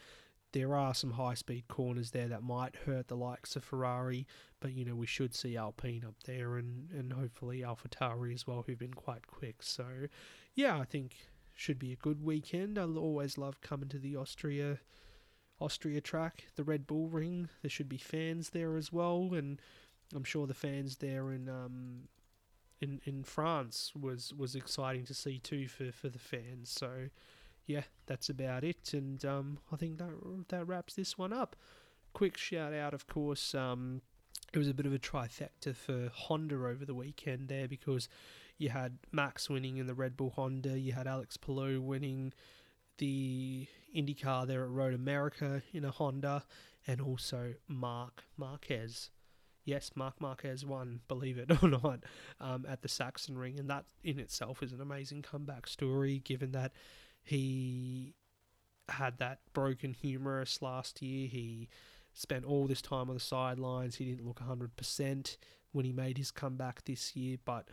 There 0.52 0.76
are 0.76 0.94
some 0.94 1.12
high 1.12 1.36
speed 1.36 1.68
corners 1.68 2.12
there 2.12 2.28
that 2.28 2.42
might 2.42 2.76
hurt 2.88 3.08
the 3.08 3.16
likes 3.16 3.56
of 3.56 3.64
Ferrari, 3.64 4.26
but 4.60 4.74
you 4.74 4.84
know 4.84 4.96
we 4.96 5.06
should 5.06 5.36
see 5.36 5.56
Alpine 5.56 6.04
up 6.08 6.24
there 6.26 6.58
and, 6.58 6.90
and 6.92 7.14
hopefully 7.14 7.62
AlphaTauri 7.62 8.34
as 8.34 8.48
well, 8.48 8.64
who've 8.66 8.80
been 8.80 8.94
quite 8.94 9.28
quick. 9.28 9.62
So 9.62 9.86
yeah, 10.56 10.80
I 10.80 10.86
think 10.86 11.16
should 11.54 11.78
be 11.78 11.92
a 11.92 11.98
good 11.98 12.24
weekend. 12.24 12.80
I 12.80 12.84
always 12.84 13.38
love 13.38 13.62
coming 13.62 13.90
to 13.90 14.00
the 14.00 14.16
Austria 14.16 14.80
Austria 15.60 16.00
track, 16.00 16.46
the 16.56 16.64
Red 16.64 16.88
Bull 16.88 17.10
Ring. 17.10 17.50
There 17.62 17.70
should 17.70 17.90
be 17.90 17.98
fans 17.98 18.52
there 18.52 18.78
as 18.78 18.94
well, 18.94 19.34
and 19.34 19.62
I'm 20.16 20.24
sure 20.24 20.48
the 20.48 20.54
fans 20.54 20.98
there 20.98 21.32
in 21.32 21.50
um, 21.50 22.08
in 22.80 23.02
in 23.04 23.24
France 23.24 23.92
was 24.00 24.34
was 24.34 24.56
exciting 24.56 25.06
to 25.06 25.14
see 25.14 25.38
too 25.38 25.68
for 25.68 25.92
for 25.92 26.10
the 26.10 26.20
fans. 26.20 26.72
So 26.72 27.10
yeah, 27.70 27.84
that's 28.08 28.30
about 28.30 28.64
it, 28.64 28.94
and 28.94 29.24
um, 29.24 29.60
I 29.72 29.76
think 29.76 30.00
that 30.00 30.10
that 30.48 30.68
wraps 30.68 30.96
this 30.96 31.20
one 31.20 31.32
up. 31.32 31.56
Quick 32.14 32.36
shout 32.36 32.74
out, 32.74 32.96
of 32.96 33.06
course. 33.06 33.54
Um, 33.54 34.02
it 34.52 34.58
was 34.58 34.68
a 34.68 34.74
bit 34.74 34.88
of 34.88 34.94
a 34.94 34.98
trifecta 34.98 35.76
for 35.76 36.10
Honda 36.12 36.56
over 36.56 36.84
the 36.84 36.96
weekend 36.96 37.48
there 37.48 37.68
because 37.68 38.10
you 38.58 38.70
had 38.70 38.98
Max 39.12 39.52
winning 39.52 39.78
in 39.78 39.86
the 39.86 39.94
Red 39.94 40.18
Bull 40.18 40.32
Honda. 40.32 40.80
You 40.80 40.94
had 40.94 41.06
Alex 41.06 41.38
Palou 41.38 41.80
winning 41.80 42.34
the 42.98 43.68
IndyCar 43.96 44.48
there 44.48 44.64
at 44.64 44.72
Road 44.72 44.96
America 44.96 45.62
in 45.72 45.86
a 45.86 45.92
Honda, 45.92 46.46
and 46.88 47.00
also 47.00 47.54
Marc 47.68 48.24
Marquez. 48.36 49.12
Yes, 49.64 49.92
Marc 49.94 50.20
Marquez 50.20 50.66
won, 50.66 51.02
believe 51.08 51.38
it 51.38 51.52
or 51.64 51.70
not, 51.70 52.00
um, 52.42 52.66
at 52.68 52.82
the 52.82 52.88
Sachsenring, 52.88 53.60
and 53.60 53.70
that 53.70 53.86
in 54.04 54.18
itself 54.18 54.64
is 54.64 54.74
an 54.74 54.82
amazing 54.82 55.22
comeback 55.22 55.68
story. 55.68 56.24
Given 56.26 56.52
that 56.54 56.72
he 57.24 58.16
had 58.90 59.18
that 59.20 59.40
broken 59.54 59.94
humerus 59.94 60.62
last 60.62 61.02
year, 61.02 61.28
he 61.28 61.70
spent 62.14 62.46
all 62.46 62.68
this 62.68 62.82
time 62.82 63.10
on 63.10 63.16
the 63.16 63.20
sidelines. 63.20 63.96
He 63.96 64.06
didn't 64.06 64.26
look 64.26 64.42
100% 64.42 65.38
when 65.72 65.86
he 65.86 65.92
made 65.92 66.18
his 66.18 66.32
comeback 66.32 66.84
this 66.86 67.16
year, 67.16 67.38
but 67.46 67.68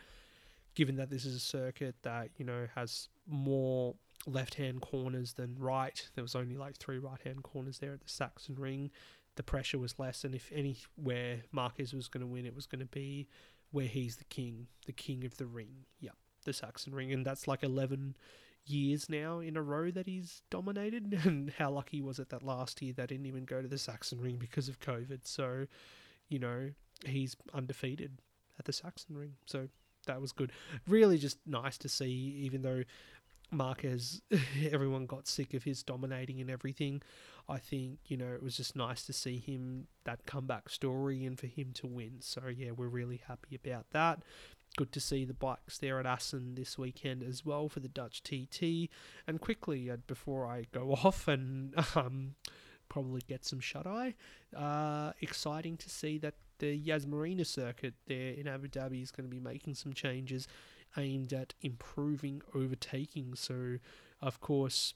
given 0.75 0.95
that 0.97 1.09
this 1.09 1.25
is 1.25 1.35
a 1.35 1.39
circuit 1.39 1.95
that 2.03 2.29
you 2.37 2.45
know 2.45 2.67
has 2.75 3.09
more 3.27 3.95
left-hand 4.25 4.81
corners 4.81 5.33
than 5.33 5.55
right, 5.57 6.07
there 6.15 6.23
was 6.23 6.35
only 6.35 6.55
like 6.55 6.77
three 6.77 6.99
right-hand 6.99 7.43
corners 7.43 7.79
there 7.79 7.93
at 7.93 8.01
the 8.01 8.07
Sachsenring. 8.07 8.91
The 9.35 9.43
pressure 9.43 9.79
was 9.79 9.99
less, 9.99 10.23
and 10.23 10.35
if 10.35 10.51
anywhere 10.53 11.41
Marquez 11.51 11.93
was 11.93 12.07
going 12.07 12.21
to 12.21 12.27
win, 12.27 12.45
it 12.45 12.55
was 12.55 12.65
going 12.65 12.79
to 12.79 12.85
be 12.85 13.27
where 13.71 13.85
he's 13.85 14.17
the 14.17 14.23
king, 14.25 14.67
the 14.85 14.93
king 14.93 15.25
of 15.25 15.37
the 15.37 15.45
ring. 15.45 15.85
Yep, 15.99 16.15
the 16.45 16.51
Sachsenring, 16.51 17.13
and 17.13 17.25
that's 17.25 17.47
like 17.47 17.63
eleven 17.63 18.15
years 18.69 19.09
now 19.09 19.39
in 19.39 19.57
a 19.57 19.61
row 19.61 19.91
that 19.91 20.07
he's 20.07 20.41
dominated. 20.49 21.19
And 21.25 21.51
how 21.57 21.71
lucky 21.71 22.01
was 22.01 22.19
it 22.19 22.29
that 22.29 22.43
last 22.43 22.81
year 22.81 22.93
they 22.93 23.05
didn't 23.05 23.25
even 23.25 23.45
go 23.45 23.61
to 23.61 23.67
the 23.67 23.75
Sachsenring 23.75 24.39
because 24.39 24.69
of 24.69 24.79
COVID? 24.79 25.21
So, 25.23 25.67
you 26.29 26.39
know, 26.39 26.71
he's 27.05 27.35
undefeated 27.53 28.19
at 28.59 28.65
the 28.65 28.71
Sachsenring. 28.71 29.31
So 29.45 29.67
that 30.05 30.21
was 30.21 30.31
good. 30.31 30.51
Really, 30.87 31.17
just 31.17 31.39
nice 31.45 31.77
to 31.79 31.89
see, 31.89 32.35
even 32.39 32.61
though 32.61 32.83
Marquez, 33.51 34.21
everyone 34.71 35.05
got 35.05 35.27
sick 35.27 35.53
of 35.53 35.63
his 35.63 35.83
dominating 35.83 36.41
and 36.41 36.49
everything. 36.49 37.01
I 37.49 37.59
think, 37.59 37.99
you 38.07 38.17
know, 38.17 38.33
it 38.33 38.43
was 38.43 38.57
just 38.57 38.75
nice 38.75 39.03
to 39.03 39.13
see 39.13 39.37
him, 39.37 39.87
that 40.03 40.25
comeback 40.25 40.69
story, 40.69 41.25
and 41.25 41.39
for 41.39 41.47
him 41.47 41.71
to 41.75 41.87
win. 41.87 42.17
So, 42.19 42.41
yeah, 42.47 42.71
we're 42.71 42.87
really 42.87 43.21
happy 43.27 43.55
about 43.55 43.85
that. 43.91 44.19
Good 44.77 44.91
to 44.91 44.99
see 44.99 45.25
the 45.25 45.33
bikes 45.33 45.79
there 45.79 45.99
at 45.99 46.05
Assen 46.05 46.53
this 46.55 46.77
weekend 46.77 47.23
as 47.23 47.43
well 47.43 47.67
for 47.67 47.79
the 47.79 47.87
Dutch 47.87 48.21
TT. 48.21 48.89
And 49.27 49.41
quickly, 49.41 49.89
uh, 49.89 49.97
before 50.05 50.45
I 50.45 50.65
go 50.71 50.91
off 51.03 51.27
and 51.27 51.73
um, 51.95 52.35
probably 52.87 53.21
get 53.27 53.43
some 53.43 53.59
shut 53.59 53.87
eye, 53.87 54.13
uh, 54.55 55.13
exciting 55.19 55.77
to 55.77 55.89
see 55.89 56.19
that 56.19 56.35
the 56.59 56.75
Yas 56.75 57.07
Marina 57.07 57.43
circuit 57.43 57.95
there 58.05 58.33
in 58.33 58.47
Abu 58.47 58.67
Dhabi 58.67 59.01
is 59.01 59.11
going 59.11 59.27
to 59.27 59.35
be 59.35 59.41
making 59.41 59.73
some 59.73 59.93
changes 59.93 60.47
aimed 60.95 61.33
at 61.33 61.55
improving 61.61 62.43
overtaking. 62.53 63.33
So, 63.33 63.79
of 64.21 64.39
course, 64.41 64.93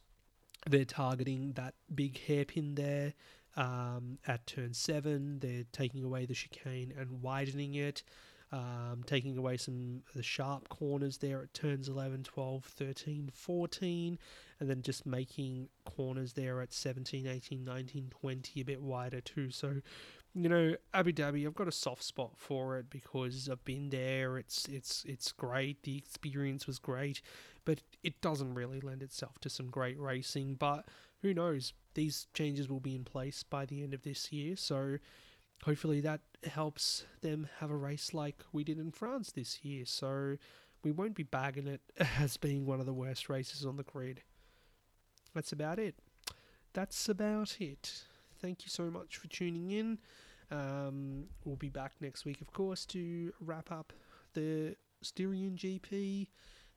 they're 0.70 0.86
targeting 0.86 1.54
that 1.54 1.74
big 1.94 2.20
hairpin 2.20 2.76
there 2.76 3.14
um, 3.58 4.20
at 4.28 4.46
turn 4.46 4.74
seven. 4.76 5.40
They're 5.40 5.66
taking 5.72 6.04
away 6.04 6.28
the 6.28 6.36
chicane 6.36 6.94
and 6.98 7.24
widening 7.24 7.74
it. 7.74 8.04
Um, 8.52 9.04
taking 9.06 9.38
away 9.38 9.56
some 9.56 10.02
of 10.10 10.14
the 10.14 10.24
sharp 10.24 10.68
corners 10.68 11.18
there 11.18 11.42
at 11.42 11.54
turns 11.54 11.88
11, 11.88 12.24
12, 12.24 12.66
13, 12.66 13.30
14, 13.34 14.20
and 14.60 14.70
then 14.70 14.82
just 14.82 15.06
making 15.06 15.70
corners 15.86 16.34
there 16.34 16.62
at 16.62 16.74
17, 16.74 17.28
18, 17.28 17.64
19, 17.64 18.10
20 18.10 18.62
a 18.62 18.64
bit 18.66 18.82
wider 18.82 19.22
too. 19.22 19.52
So, 19.52 19.76
you 20.34 20.50
know, 20.50 20.76
Abu 20.94 21.14
Dhabi, 21.14 21.46
I've 21.46 21.56
got 21.56 21.70
a 21.70 21.74
soft 21.74 22.04
spot 22.04 22.32
for 22.36 22.78
it 22.78 22.90
because 22.90 23.48
I've 23.50 23.64
been 23.64 23.90
there. 23.90 24.38
It's 24.38 24.66
it's 24.68 25.06
it's 25.06 25.32
great. 25.32 25.84
The 25.84 25.98
experience 25.98 26.68
was 26.68 26.80
great, 26.80 27.22
but 27.64 27.82
it 28.04 28.22
doesn't 28.22 28.54
really 28.54 28.82
lend 28.82 29.02
itself 29.02 29.40
to 29.40 29.50
some 29.50 29.68
great 29.68 30.00
racing. 30.00 30.56
But 30.56 30.86
who 31.22 31.34
knows? 31.34 31.74
These 31.94 32.28
changes 32.34 32.70
will 32.70 32.80
be 32.80 32.96
in 32.96 33.04
place 33.04 33.44
by 33.44 33.66
the 33.66 33.84
end 33.84 33.94
of 33.94 34.04
this 34.04 34.32
year, 34.32 34.56
so 34.56 34.98
hopefully 35.64 36.02
that 36.02 36.22
helps 36.44 37.06
them 37.22 37.48
have 37.60 37.70
a 37.70 37.76
race 37.76 38.14
like 38.14 38.44
we 38.52 38.64
did 38.64 38.80
in 38.80 38.92
France 38.92 39.32
this 39.32 39.64
year. 39.64 39.86
So 39.86 40.38
we 40.84 40.92
won't 40.92 41.16
be 41.16 41.24
bagging 41.24 41.68
it 41.68 41.82
as 42.20 42.38
being 42.38 42.66
one 42.66 42.80
of 42.80 42.86
the 42.86 42.94
worst 42.94 43.30
races 43.30 43.66
on 43.66 43.78
the 43.78 43.84
grid. 43.84 44.22
That's 45.34 45.52
about 45.52 45.80
it. 45.80 45.96
That's 46.74 47.10
about 47.10 47.58
it. 47.60 48.04
Thank 48.40 48.64
you 48.64 48.70
so 48.70 48.90
much 48.90 49.18
for 49.18 49.28
tuning 49.28 49.72
in. 49.72 50.00
Um, 50.50 51.26
we'll 51.46 51.56
be 51.56 51.70
back 51.70 51.94
next 52.02 52.26
week, 52.26 52.42
of 52.42 52.52
course, 52.52 52.86
to 52.88 53.32
wrap 53.40 53.72
up 53.72 53.94
the 54.34 54.76
Styrian 55.02 55.56
GP 55.56 56.28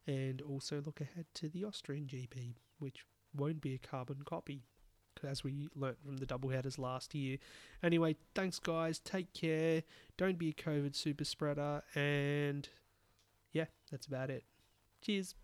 and 0.07 0.43
also 0.43 0.83
look 0.85 1.01
ahead 1.01 1.27
to 1.35 1.49
the 1.49 1.65
Austrian 1.65 2.07
GP, 2.07 2.55
which 2.79 3.05
won't 3.35 3.61
be 3.61 3.75
a 3.75 3.79
carbon 3.79 4.19
copy 4.25 4.63
as 5.23 5.45
we 5.45 5.69
learnt 5.75 5.99
from 6.05 6.17
the 6.17 6.27
double 6.27 6.51
headers 6.51 6.79
last 6.79 7.15
year. 7.15 7.39
Anyway, 7.83 8.17
thanks 8.35 8.59
guys. 8.59 8.99
Take 8.99 9.33
care. 9.35 9.83
Don't 10.17 10.39
be 10.39 10.51
a 10.51 10.53
COVID 10.53 10.95
super 10.95 11.25
spreader. 11.25 11.83
And 11.95 12.69
yeah, 13.53 13.67
that's 13.91 14.07
about 14.07 14.31
it. 14.31 14.45
Cheers. 15.03 15.35